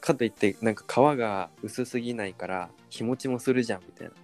[0.00, 4.14] かといってなんか皮が薄すぎないから日持ちもするじゃんみたいな。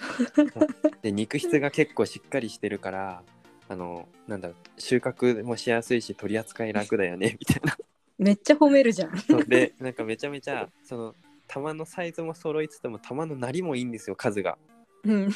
[1.02, 3.22] で肉質が結構しっかりしてるから
[3.68, 7.76] あのなんだろう収穫もしやすいし取り扱い楽だよねみたいな。
[8.18, 9.18] めっちゃ褒めるじゃん。
[9.18, 11.14] そうで なんかめちゃめちゃその
[11.46, 14.58] 玉のサイズも揃いつつも玉のなりもいいんですよ数が
[15.04, 15.32] うん。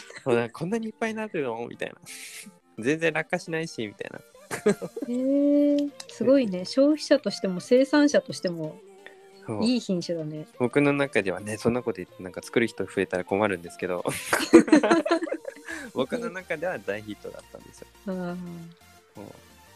[0.53, 1.67] こんなにいっぱいなってるの？
[1.69, 1.97] みたいな。
[2.79, 4.21] 全然落下しないしみたいな。
[5.09, 6.65] へえすごいね。
[6.65, 8.79] 消費者としても生産者としても
[9.63, 10.47] いい品種だね。
[10.59, 14.05] 僕の中ではねそんなこと言ってなんか作る人増えたら困るんですけど。
[15.95, 17.87] 僕の中では大ヒットだったんですよ。
[18.07, 18.37] う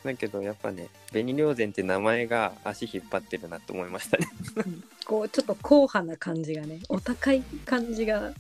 [0.04, 4.28] だけどやっぱね紅稜膳って名前が足引っ張ってるなと思いましたね。
[4.56, 4.84] うん。
[5.04, 8.32] こうちょっと硬派な感じがねお高い感じが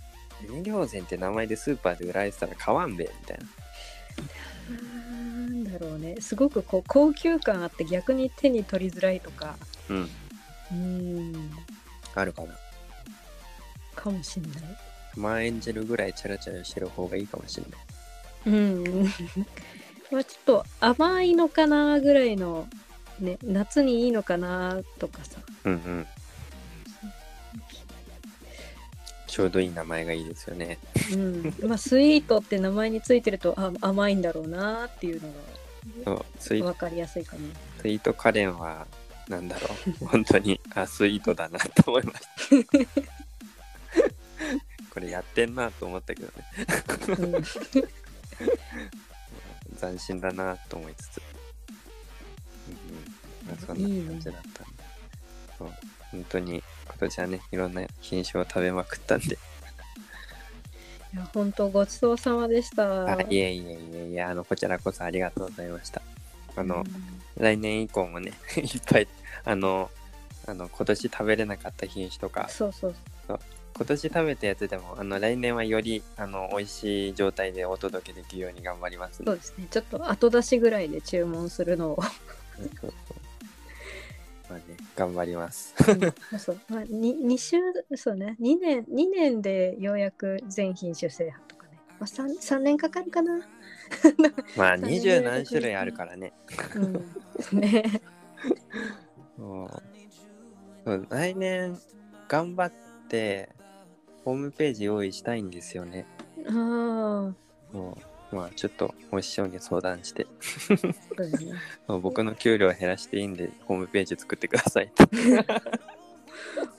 [0.46, 3.44] 紅稜膳って名前でスーパーで売られてたら買わんべみたいな。
[4.74, 4.80] な
[5.48, 6.16] んだろうね。
[6.20, 9.56] すごくこう高級感あって逆に手に取りづらいとか。
[9.88, 10.10] うん。
[10.72, 11.50] うん。
[12.14, 12.48] あるかな
[13.94, 14.62] かもしんない。
[15.16, 17.80] マーエンジェルぐらいチャラチャラしてる方がいいかもしれない。
[18.46, 19.04] うん。
[20.10, 22.66] まあちょっと甘いのかなぐらいの
[23.20, 25.40] ね夏にいいのかなとかさ。
[25.64, 26.06] うんうん
[29.28, 30.78] ちょうどいい名前がいいですよね。
[31.12, 31.54] うん。
[31.62, 35.32] まあスイートって名前についてるとあ甘いんだろうなっていうの
[36.04, 37.42] そうスイが分かりやすいかも
[37.80, 38.86] スイートカレンは
[39.28, 39.68] なんだろ
[40.02, 40.06] う。
[40.06, 40.58] 本当に。
[40.74, 42.98] あスイートだなと思いました。
[44.90, 46.32] これやってんなと思ったけどね。
[47.08, 47.42] うん。
[49.78, 51.20] 斬新だなと思いつつ、
[52.68, 53.04] うんうん。
[53.46, 54.82] まあ、そんな感じだったんで。
[55.58, 55.72] そう
[56.12, 59.38] 本当に今年はねいろんな品種を食べまくったんで。
[61.14, 63.06] いや本当ごちそうさまでした。
[63.06, 66.02] あいえいえいえいえあのこちらこそありがとうございました。
[66.56, 66.84] あの、
[67.36, 69.08] 来年以降もね いっぱい
[69.44, 69.90] あの
[70.46, 72.94] あの今年食べれなかった品種とかそうそう
[73.28, 79.40] 今年食べたやつでもあの来年はよりあの美味しい状態でお届けできるように頑張りますので。
[79.42, 79.66] そうですね。
[79.70, 82.02] ちょっと後出しぐらいで注文するのを。
[82.02, 82.92] そうそう
[84.48, 85.74] まあね頑張ります。
[86.32, 87.56] うんそう、まあ、に2週
[87.96, 88.36] そうね。
[88.40, 93.40] 2年2年でようやく全品種制覇とかね、まあ、3, 3年かかるかな。
[94.56, 96.32] まあ 二十何種類あるからね。
[96.74, 96.78] う
[97.56, 97.60] ん。
[97.60, 97.82] ね。
[99.36, 99.70] そ
[100.86, 101.78] う来年
[102.28, 102.72] 頑張っ
[103.08, 103.50] て
[104.24, 106.06] ホームページ用意したいんですよね。
[106.48, 107.32] あ
[107.74, 107.76] あ
[108.30, 110.26] まあちょっとお師匠に相談して。
[110.66, 111.54] そうね。
[112.02, 114.92] 僕の給料減らしていいんでホームページ作ってください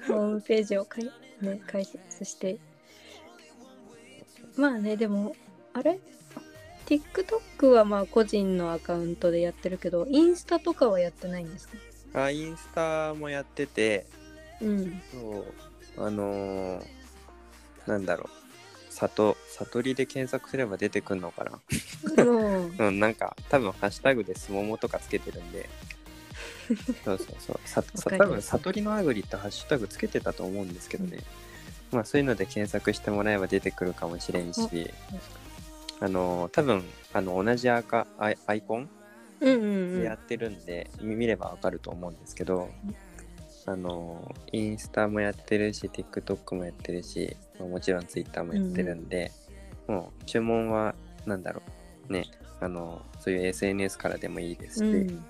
[0.08, 2.58] ホームページをかい、ね、解説して。
[4.56, 5.36] まあねでも
[5.74, 6.00] あれ
[6.86, 11.78] ？TikTok はまあ個人のアカウントでやってるけどインスタとかはやってないんですか？
[12.26, 14.06] あインスタもやってて。
[14.62, 15.02] うん。
[15.12, 15.46] そ
[15.98, 16.04] う。
[16.06, 16.86] あのー
[17.88, 18.30] なんだろう
[19.00, 22.24] 里悟りで検索すれば出てくるのかな？
[22.24, 25.70] もううん なんか多分ハッシュタグですももとかつけてるんで。
[27.04, 27.60] そうそうそう。
[27.66, 31.20] ささ多分悟りのあぐりってハッシュタグつけてたと思うんですけどね、
[31.92, 34.92] まあそういうので検索してもらえば出てくるかもしれんし。
[36.02, 38.90] あのー多分あの同じアカアイアイコン
[39.42, 40.00] うんうんうん。
[40.00, 42.70] でやってるんで、見見ればわかると思うんですけど、
[43.70, 49.32] あのインスタもやってるし TikTok もやってるしまあもちろん Twitter もやってるんで、
[49.88, 50.96] もう注文は
[51.26, 51.62] なんだろ
[52.10, 52.14] う。
[52.14, 52.26] ね
[52.60, 55.26] あのそういう SNS からでもいいですし、うん。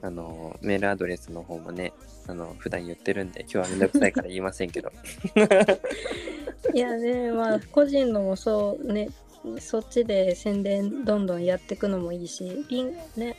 [0.00, 1.92] あのメールアドレスの方もね
[2.26, 4.90] あの普段言ってるんで今日はめんどくさいから言いませんけど。
[6.72, 9.10] いやねまあ個人のもそうね
[9.58, 13.36] そっちで宣伝どんどんやっていくのもいいしリンね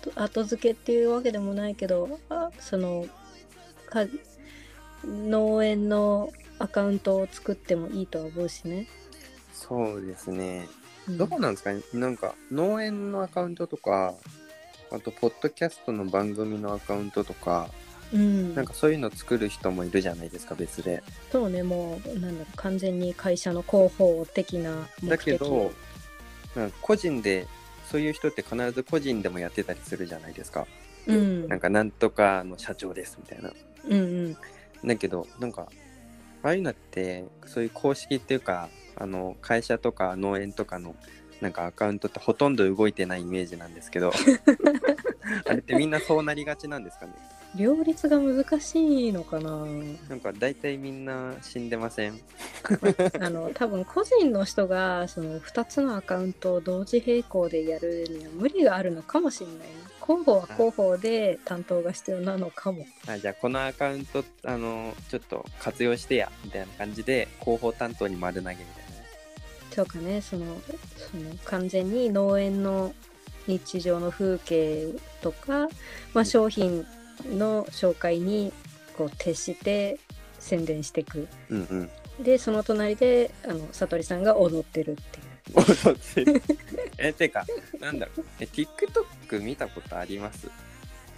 [0.00, 3.06] と後付けっていうわけでもないけどあその
[3.88, 4.06] か
[5.04, 8.86] 農園のアカウントを作ってもいいとは思うしね。
[9.52, 10.68] そうですね。
[11.08, 11.72] うんどうなんですか？
[11.72, 14.14] ねなんか農園のアカウントとか、
[14.92, 17.70] あと、ポッドキャストの番組のアカウントとか、
[18.12, 21.02] うん、なんかそういうの作る人もいるじゃないですか、別で。
[21.32, 25.72] そうねもうなんだろう完全に会社の広報的な目だ的けど、
[26.54, 27.46] なんか個人で、
[27.90, 30.66] そういう人って必ず個人でもやってたりするじゃないですか。
[31.06, 33.50] うんなんか、なんとかの社長ですみたいな。
[33.88, 34.36] うんうん。
[34.88, 35.68] だけど、なんか、
[36.42, 40.94] ああいうのって、そういう公式っていうか、あの、会社とか農園とかの、
[41.40, 44.12] なんかアカウントってほとんど動いてないイメージなんですけど、
[45.46, 47.12] あれってみんなそうなりがちなんですかね？
[47.56, 49.64] 両立が難しいのかな？
[50.08, 52.20] なんか大体みんな死んでません？
[53.20, 59.56] あの多分個人の人がその2つのアカウントを同時並行でやるには無理があるのかもしれない。
[59.58, 59.64] な
[60.06, 62.86] 広報は広報で担当が必要なのかも。
[63.06, 68.70] あじゃあこのアカウントあのちょっと活用してやみたいな感じで広報担当に丸投げみたいな。
[68.90, 69.04] ね
[69.70, 70.20] そうかね。
[70.22, 70.44] その
[71.10, 72.94] その完全に農園の
[73.46, 74.88] 日常の風景
[75.22, 75.68] とか、
[76.14, 76.86] まあ、商品
[77.26, 78.52] の紹介に
[78.96, 79.98] こう徹して
[80.38, 81.26] 宣伝していく。
[81.50, 81.62] うん
[82.18, 82.24] うん。
[82.24, 85.22] でその隣であの悟りさんが踊ってるってい
[85.54, 85.60] う。
[85.60, 86.42] 踊ってる。
[86.98, 87.44] えてか
[87.80, 88.26] なんだろう。
[88.40, 90.48] え TikTok 見たことあります？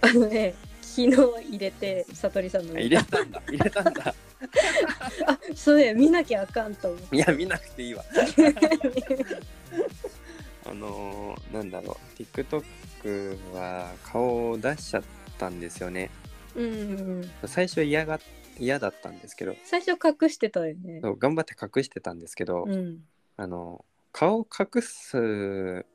[0.01, 1.11] あのね昨日
[1.49, 2.75] 入れて悟りさんの。
[2.75, 3.41] あ入れたんだ。
[3.47, 4.13] 入れたんだ。
[5.27, 8.03] あそうや見なきゃあかんと思っていや見なくていいわ。
[10.65, 12.21] あのーなんだろう。
[12.21, 15.03] TikTok は顔を出しちゃっ
[15.41, 16.09] たんですよね。
[16.55, 17.47] うんうんうん。
[17.47, 18.19] 最初嫌が
[18.59, 19.55] 嫌だったんですけど。
[19.63, 20.99] 最初隠してたよね。
[21.01, 22.99] そう頑張って隠してたんですけど、うん。
[23.37, 25.85] あの顔を隠す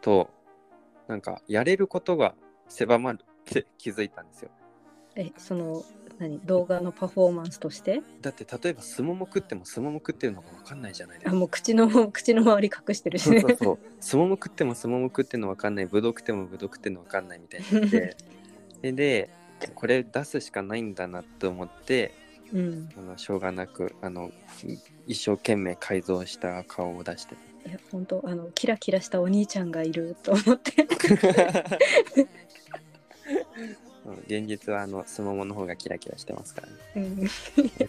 [0.00, 0.30] と
[1.06, 2.34] なんかやれることが
[2.68, 4.50] 狭まるって気づいたんですよ。
[5.16, 5.84] えその
[6.18, 8.02] 何動画のパフォーマンスとして？
[8.22, 13.40] だって例えばすもも食ってもすもも食ってるのが分かんないじゃないですあかもう口の口の周り隠してるしね。
[13.40, 13.78] そうそうそう。
[14.00, 15.86] すもも食ってもすもも食ってるの分かんない。
[15.86, 18.16] ぶどう食ってもぶどう食ってるの分かんないみたいになって
[18.92, 19.30] で
[19.60, 22.12] でこれ出すしかないんだなと思って
[22.52, 22.88] うん。
[22.96, 24.30] あのしょうがなくあの
[25.06, 27.34] 一生懸命改造した顔を出して。
[27.66, 30.86] いや本当あのキラキラしたお兄ちゃんがいると思って。
[34.04, 36.74] う ん現実はあのすももの方がキラキラしてますからね。
[36.96, 37.24] うん。
[37.24, 37.28] う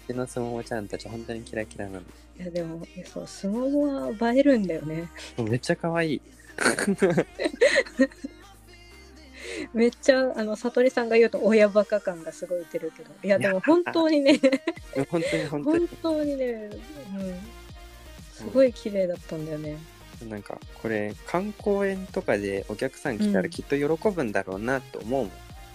[0.08, 2.10] ちのすももちゃんたち本当にキラキラなんで。
[2.40, 5.10] いやでもそう相撲は映えるんだよね。
[5.38, 6.22] めっちゃ可愛い
[9.74, 13.12] めっちゃあの悟りさんが言うと親バカ感がすごい出るけど。
[13.24, 14.40] いやでも本当にね。
[15.10, 15.64] 本当に本
[16.02, 16.36] 当に。
[16.36, 16.70] ね、
[17.18, 17.40] うん、
[18.34, 19.78] すごい綺麗だったんだよね。
[20.30, 23.44] なんかこれ観光園とかでお客さん来たうん。
[23.44, 25.32] らきっと喜ぶんだろうなと思うもん、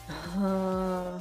[0.09, 1.19] あ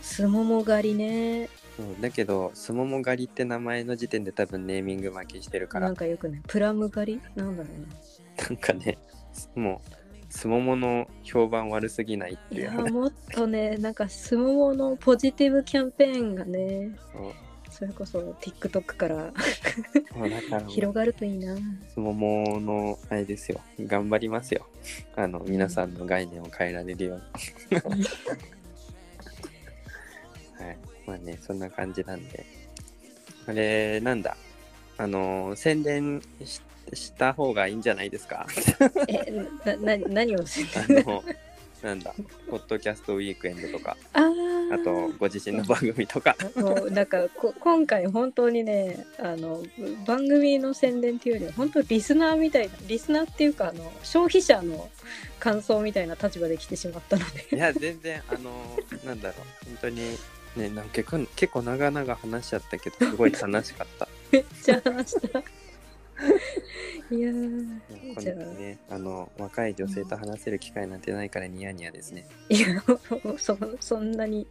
[0.00, 1.48] すもも狩りね。
[1.78, 5.86] うんだけどすもも狩りって名前の時点で多分ネーミング負けしてるから。
[5.86, 7.20] なんかよくね、プラム狩り？
[7.34, 7.86] なんだろうね。
[8.48, 8.98] なんかね
[9.54, 10.01] もう
[10.32, 12.70] すももの評判悪すぎないっていう。
[12.70, 16.96] 話もっとね、なんかすもものポジティブキャンペーンがね、
[17.70, 19.30] それこそ TikTok から
[20.68, 21.54] 広がるといいな。
[21.92, 23.60] すもものあれですよ。
[23.78, 24.66] 頑張りますよ。
[25.16, 27.16] あの皆さんの概念を変えられるよう
[27.94, 28.04] に。
[30.58, 30.78] はい。
[31.06, 32.46] まあねそんな感じなんで。
[33.46, 34.34] あれなんだ。
[34.96, 36.62] あの宣伝し
[36.92, 38.46] した方がいいんじゃないですか？
[39.08, 40.66] え、な、な、何をする？
[40.76, 41.24] あの
[41.82, 42.14] なんだ？
[42.50, 43.96] ポッドキャストウィークエンドとか。
[44.12, 44.62] あー。
[44.72, 46.34] あとご自身の番組とか。
[46.56, 49.62] もうなんかこ今回本当にねあの
[50.06, 54.88] 番組の宣伝っていうよりは本当リスナーみたいなリスナーっていうかあの消費者の
[55.38, 57.54] 感想みたいな立場で来てしまったので。
[57.54, 58.50] いや全然あの
[59.04, 59.66] なんだろう。
[59.66, 60.16] 本当に
[60.56, 61.02] ねなんか
[61.36, 64.08] 結構長々話しちゃったけどすごい楽しかった。
[64.30, 65.42] めっちゃ話した
[67.10, 68.98] いやねあ。
[68.98, 72.26] の若い女性と話せる機会なんてないからニヤニヤですね。
[72.48, 72.82] いや
[73.38, 74.46] そそんなに、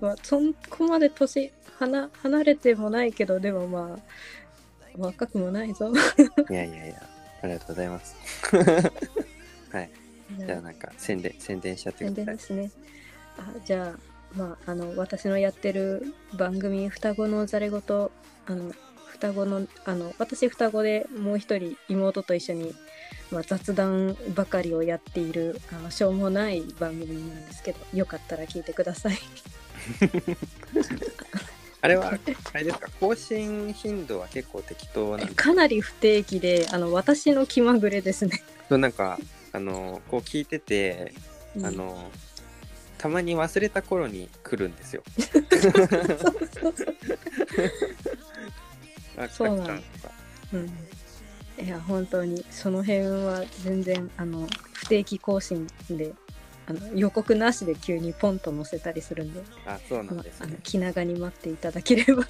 [0.00, 0.40] まあ、そ
[0.70, 4.00] こまで年離離れてもないけどでもまあ
[4.96, 5.92] 若くもないぞ。
[6.50, 7.02] いやいやいや
[7.42, 8.16] ありがとうございます。
[9.70, 9.90] はい。
[10.38, 10.60] じゃあ。
[10.60, 12.56] なんか宣伝宣伝しちゃって宣ください。
[12.56, 12.82] 伝ですね。
[13.38, 13.98] あじゃあ、
[14.36, 17.80] まあ、あの私のやってる番組「双子のざれ言」
[18.46, 18.72] あの
[19.18, 22.74] 双子のあの私双子でもう一人妹と一緒に、
[23.32, 29.18] まあ、雑談ばかりをやっているあのしょうもない番組なんですけどよかったら聞いてください。
[31.80, 32.08] あれは、
[32.52, 35.54] あれですか、更新頻度は結構適当なんですか？
[35.54, 38.42] なり不定期であの私の気まぐれですね。
[38.68, 39.18] かなんか、
[39.52, 41.12] あの、こう聞いてて、
[41.62, 42.10] あの、
[42.98, 45.04] たまに忘れた頃に来るんですよ。
[45.20, 45.44] そう
[46.60, 46.96] そうそう
[49.18, 50.10] あそうなの来た来た
[50.54, 56.14] うん、いや本当にその辺は全然あの不定期更新で
[56.66, 60.58] あの予告なしで急にポンと載せたりするんであ、そうなんですね。
[60.62, 62.24] 気長に待っていただければ、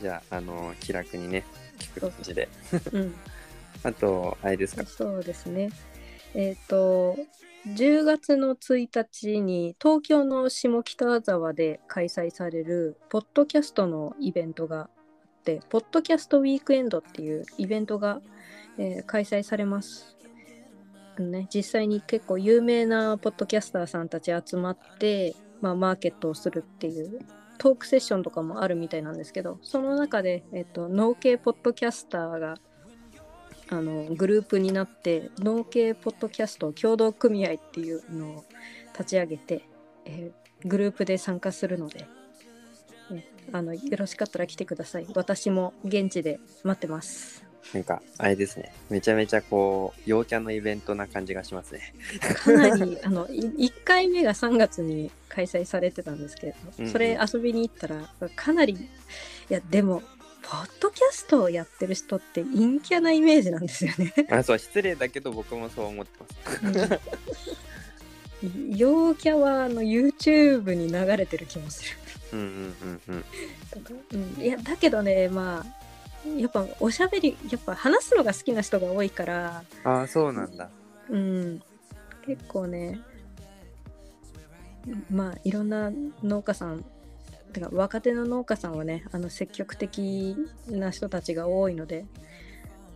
[0.00, 1.44] じゃあ、あの、気楽にね、
[1.78, 2.48] 聞く感じで。
[2.92, 3.14] うん、
[3.82, 4.86] あと、あれですか？
[4.86, 5.70] そうですね
[6.34, 7.16] えっ、と
[7.66, 14.88] 10月の1日に東京の下北沢で開催されるポッドキャストのイベントがあ
[15.40, 18.20] ってポッドキャストウィークエンドっていうイベントが、
[18.78, 20.16] えー開催されます。
[21.16, 27.20] あのね、実際に結構有名なポッドキャスターさんたち集まって、まあ、マーケットをするっていう
[27.58, 32.54] トークセッションとかもあるみたいなんですけどその中で、えっと、農系ポッドキャスターが
[33.68, 38.44] あのグループになって農系ポッドキャスト協同組合っていうのを
[38.92, 39.62] 立ち上げて、
[40.06, 42.06] えーグループで参加するので、
[43.52, 48.72] あのよろしかったら来てください私も現地で待ってますなんか、あれですね。
[48.88, 51.94] めちゃめちゃこう、陽キャのイベントな感じがしますね。
[52.34, 58.78] かなりあの1回目が3月に開催されてたんですけどそれ遊びに行ったらかなりい
[59.48, 60.02] やでも
[60.42, 64.12] ポッドキャストをやってる人って陰キャなイメージなんですよね。
[64.30, 66.80] あ、そう、失礼だけど僕もそう思ってます。
[66.82, 67.00] うん
[68.74, 71.90] 陽キャはあの YouTube に流れてる気もする。
[72.32, 73.24] うんうんうんうん。
[73.70, 75.80] とかうん、いやだけどねまあ
[76.36, 80.68] やっぱおしゃべりやっぱ話すのが好きな人が多いから、ああ、そうなんだ。
[81.08, 81.62] うん、
[82.26, 83.00] 結構ね
[85.10, 85.90] まあいろんな
[86.22, 86.84] 農家さん
[87.52, 90.36] てか若手の農家さんはねあの積極的
[90.68, 92.04] な人たちが多いので、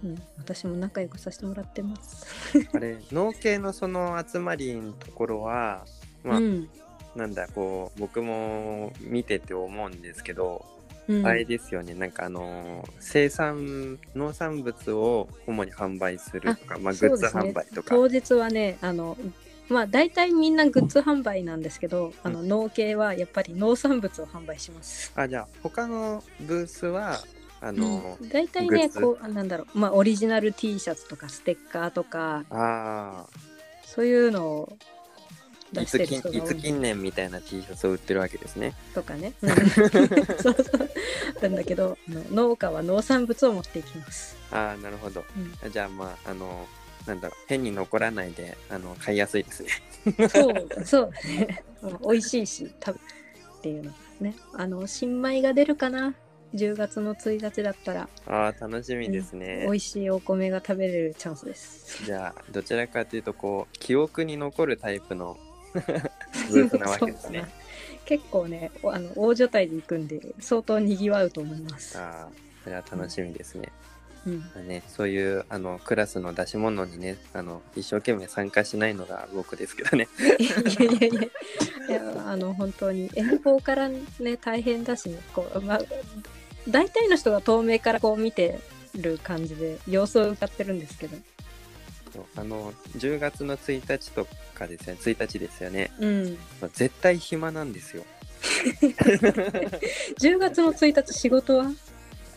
[0.04, 2.26] うん、私も仲良くさせてもらってます。
[2.72, 5.84] あれ、農系のその集まりのところは、
[6.22, 6.68] まあ、うん
[7.16, 10.64] なんだ、こう、僕も見てて思うんですけど、
[11.06, 17.94] うん、あれですよね、なんかあのー生産、農産物を主に販売するとか、まあ、グッズ販売とか。
[17.94, 19.16] 当日はねあの
[19.68, 25.12] まあ大体みんなグッズ販売なんですけど、あの農系はやっぱり農産物を販売します。
[25.14, 27.20] あ、じゃあ、他のブースは、
[27.60, 29.78] あのーうん、大体ねこうなんだろう。
[29.78, 33.26] まあオリジナル T シャツとかステッカーとかあ
[33.84, 34.84] そういうのをあ、
[35.74, 38.74] 出してるいつ近人が多いいつ近年みたいな T シャツを売ってるわけですね。
[38.94, 39.50] とかね、うん
[40.40, 40.90] そうそう
[41.42, 41.98] なんだけど
[42.30, 44.36] 農家は農産物を持っていきます。
[44.50, 45.24] ああ、なるほど。
[45.36, 49.68] うんじゃあ、まあ、あのーなんだろう、変に残らないで、あの、買いやすいですね。
[50.28, 51.64] そうそうだね。
[51.82, 53.00] うん美味しいし、食べ
[53.58, 54.34] っていうのね。
[54.54, 56.14] あの新米が出るかな
[56.54, 59.64] ？10月の1日だったら、ああ、楽しみですね。
[59.64, 62.04] 美味しいお米が食べれるチャンスです。
[62.04, 65.36] じゃあ、どちらかというと、こう、記憶に残るタイプの
[66.50, 67.46] ブースなわけですね。
[68.04, 71.98] 結構ね、おあの大所帯で行くんで、相当賑わうと思います。
[71.98, 72.28] ああ、
[72.62, 73.72] それは楽しみですね。
[74.26, 80.08] うん、まあね、そういうあのクラスの出し物にねあの一生懸命参加しないのが僕ですけどね
[80.38, 84.00] いやいやいや、いやあの本当に遠方からね
[84.40, 85.80] 大変だし、ね、こうまあ
[86.68, 88.60] 大体の人が遠目からこう見て
[88.94, 91.18] る感じで様子を伺ってるんですけど、
[92.14, 94.24] そうあの10月の1日と
[94.54, 95.90] かですよね1日ですよね。
[95.98, 96.38] うん、
[96.72, 98.04] 絶対暇なんですよ。
[100.20, 101.72] 10月の1日仕事は？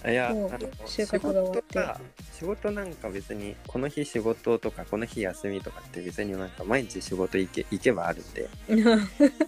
[0.06, 0.49] いやあの
[0.86, 1.99] 仕事が
[2.34, 8.49] 仕事なんか別にこの日仕事とかこの日休みとかって別になんか毎日仕事行け行けばあるんで。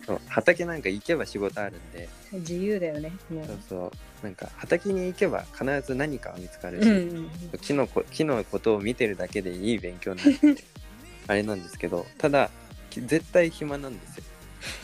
[0.06, 2.10] そう畑なんか行けば仕事あるんで。
[2.32, 3.46] 自由だよねもう。
[3.46, 4.24] そうそう。
[4.24, 7.30] なんか畑に行けば必ず何かは見つかるし、うんうん
[7.62, 10.64] 木のこ木のことを見てるだけでいい勉強になるんで
[11.28, 12.50] あれなんですけどただ
[12.90, 14.24] き絶対暇なんですよ。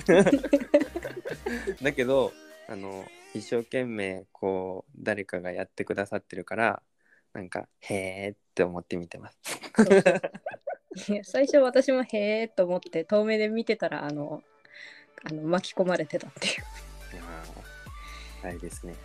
[1.82, 2.32] だけど
[2.70, 3.06] あの
[3.36, 6.82] 一生懸命こう誰かがやってくださってるから
[7.34, 9.38] なんかへーって思って見てます。
[11.24, 14.42] 最初私もへえと思って遠目で見てたらあの
[15.26, 16.54] あの巻き込まれてたっていう。
[16.54, 16.58] い
[17.18, 18.96] やーあれですね。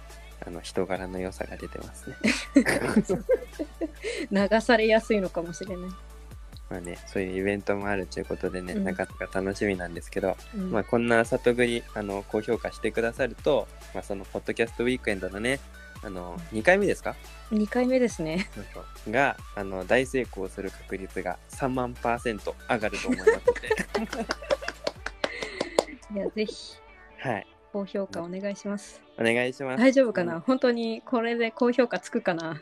[0.47, 2.17] あの人柄の良さが出てますね。
[4.31, 5.91] 流されやすいのかもしれない、
[6.71, 15.61] まあねそういうイベントもあるということでね、うんなかなか楽しみなんですけどうんまあ、こんな里食いあの高評価してくださると、まあ、そのポッドキャストウィークエンドのね
[16.03, 17.15] あの2回目ですか
[17.51, 18.49] ？2回目ですね。
[19.11, 23.39] があの大成功する確率が3万パーセント上がると思いますの
[26.17, 26.77] で、 いやぜひ。
[27.19, 29.03] はい、高評価お願いします。
[29.19, 29.81] お願いします。
[29.83, 30.41] 大丈夫かな？
[30.41, 32.61] 本当にこれで高評価つくかな？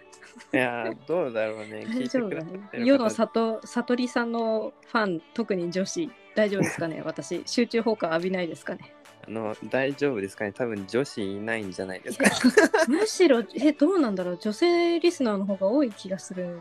[0.52, 1.86] いやー、どうだろうね。
[1.89, 7.02] 聞 大丈夫だね世の方里悟りさんのファン、特に女子、大丈夫ですかね？
[7.06, 8.94] 私、集中砲火浴びないですかね？
[9.26, 10.52] あの大丈夫ですかね？
[10.52, 12.30] 多分女子いないんじゃないですか。
[12.89, 14.39] むしろ、え、どうなんだろう？
[14.39, 16.60] 女性リスナーの方が多い気がする。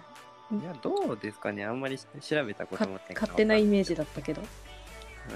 [0.51, 1.65] いや、どうですかね？
[1.65, 4.41] あんまり調べたことかもない勝手なイメージだったけど。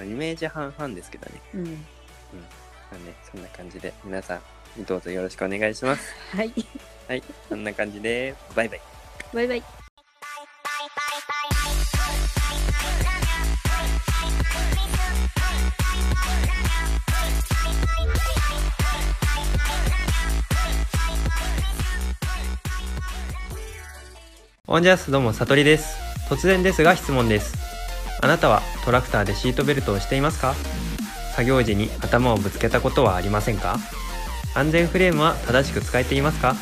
[0.01, 1.41] イメージ半々ですけどね。
[1.53, 1.85] うん。
[2.91, 6.13] まあね、そんな感じで皆さんどうぞよろしくお願いします。
[6.35, 6.53] はい。
[7.07, 8.81] はい、そんな感じでバイバイ。
[9.33, 9.63] バイバイ。
[24.67, 25.97] オンジャスどうも、さとりです。
[26.29, 27.55] 突然ですが質問です。
[28.21, 30.55] あなたはトラクターでシートベルトをしていますか？
[31.31, 33.77] 作業時に頭をぶつけたことはありませんか？
[34.53, 36.55] 安全フレームは正しく使えていますか？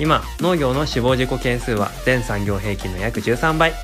[0.00, 3.74] 今、農業の死亡事故件数は全産業平均の約13倍。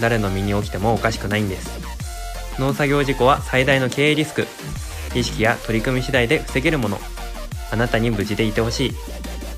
[0.00, 1.70] 誰の身に起きてもおかしくないんです。
[2.58, 4.46] 農作業事故は最大の経営リスク。
[5.14, 6.98] 意識や取り組み次第で防げるもの。
[7.70, 8.92] あなたに無事でいてほしい。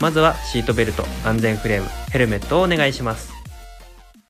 [0.01, 3.34] まずはシートベルト、安全フレーム、ヘルメットをお願いします。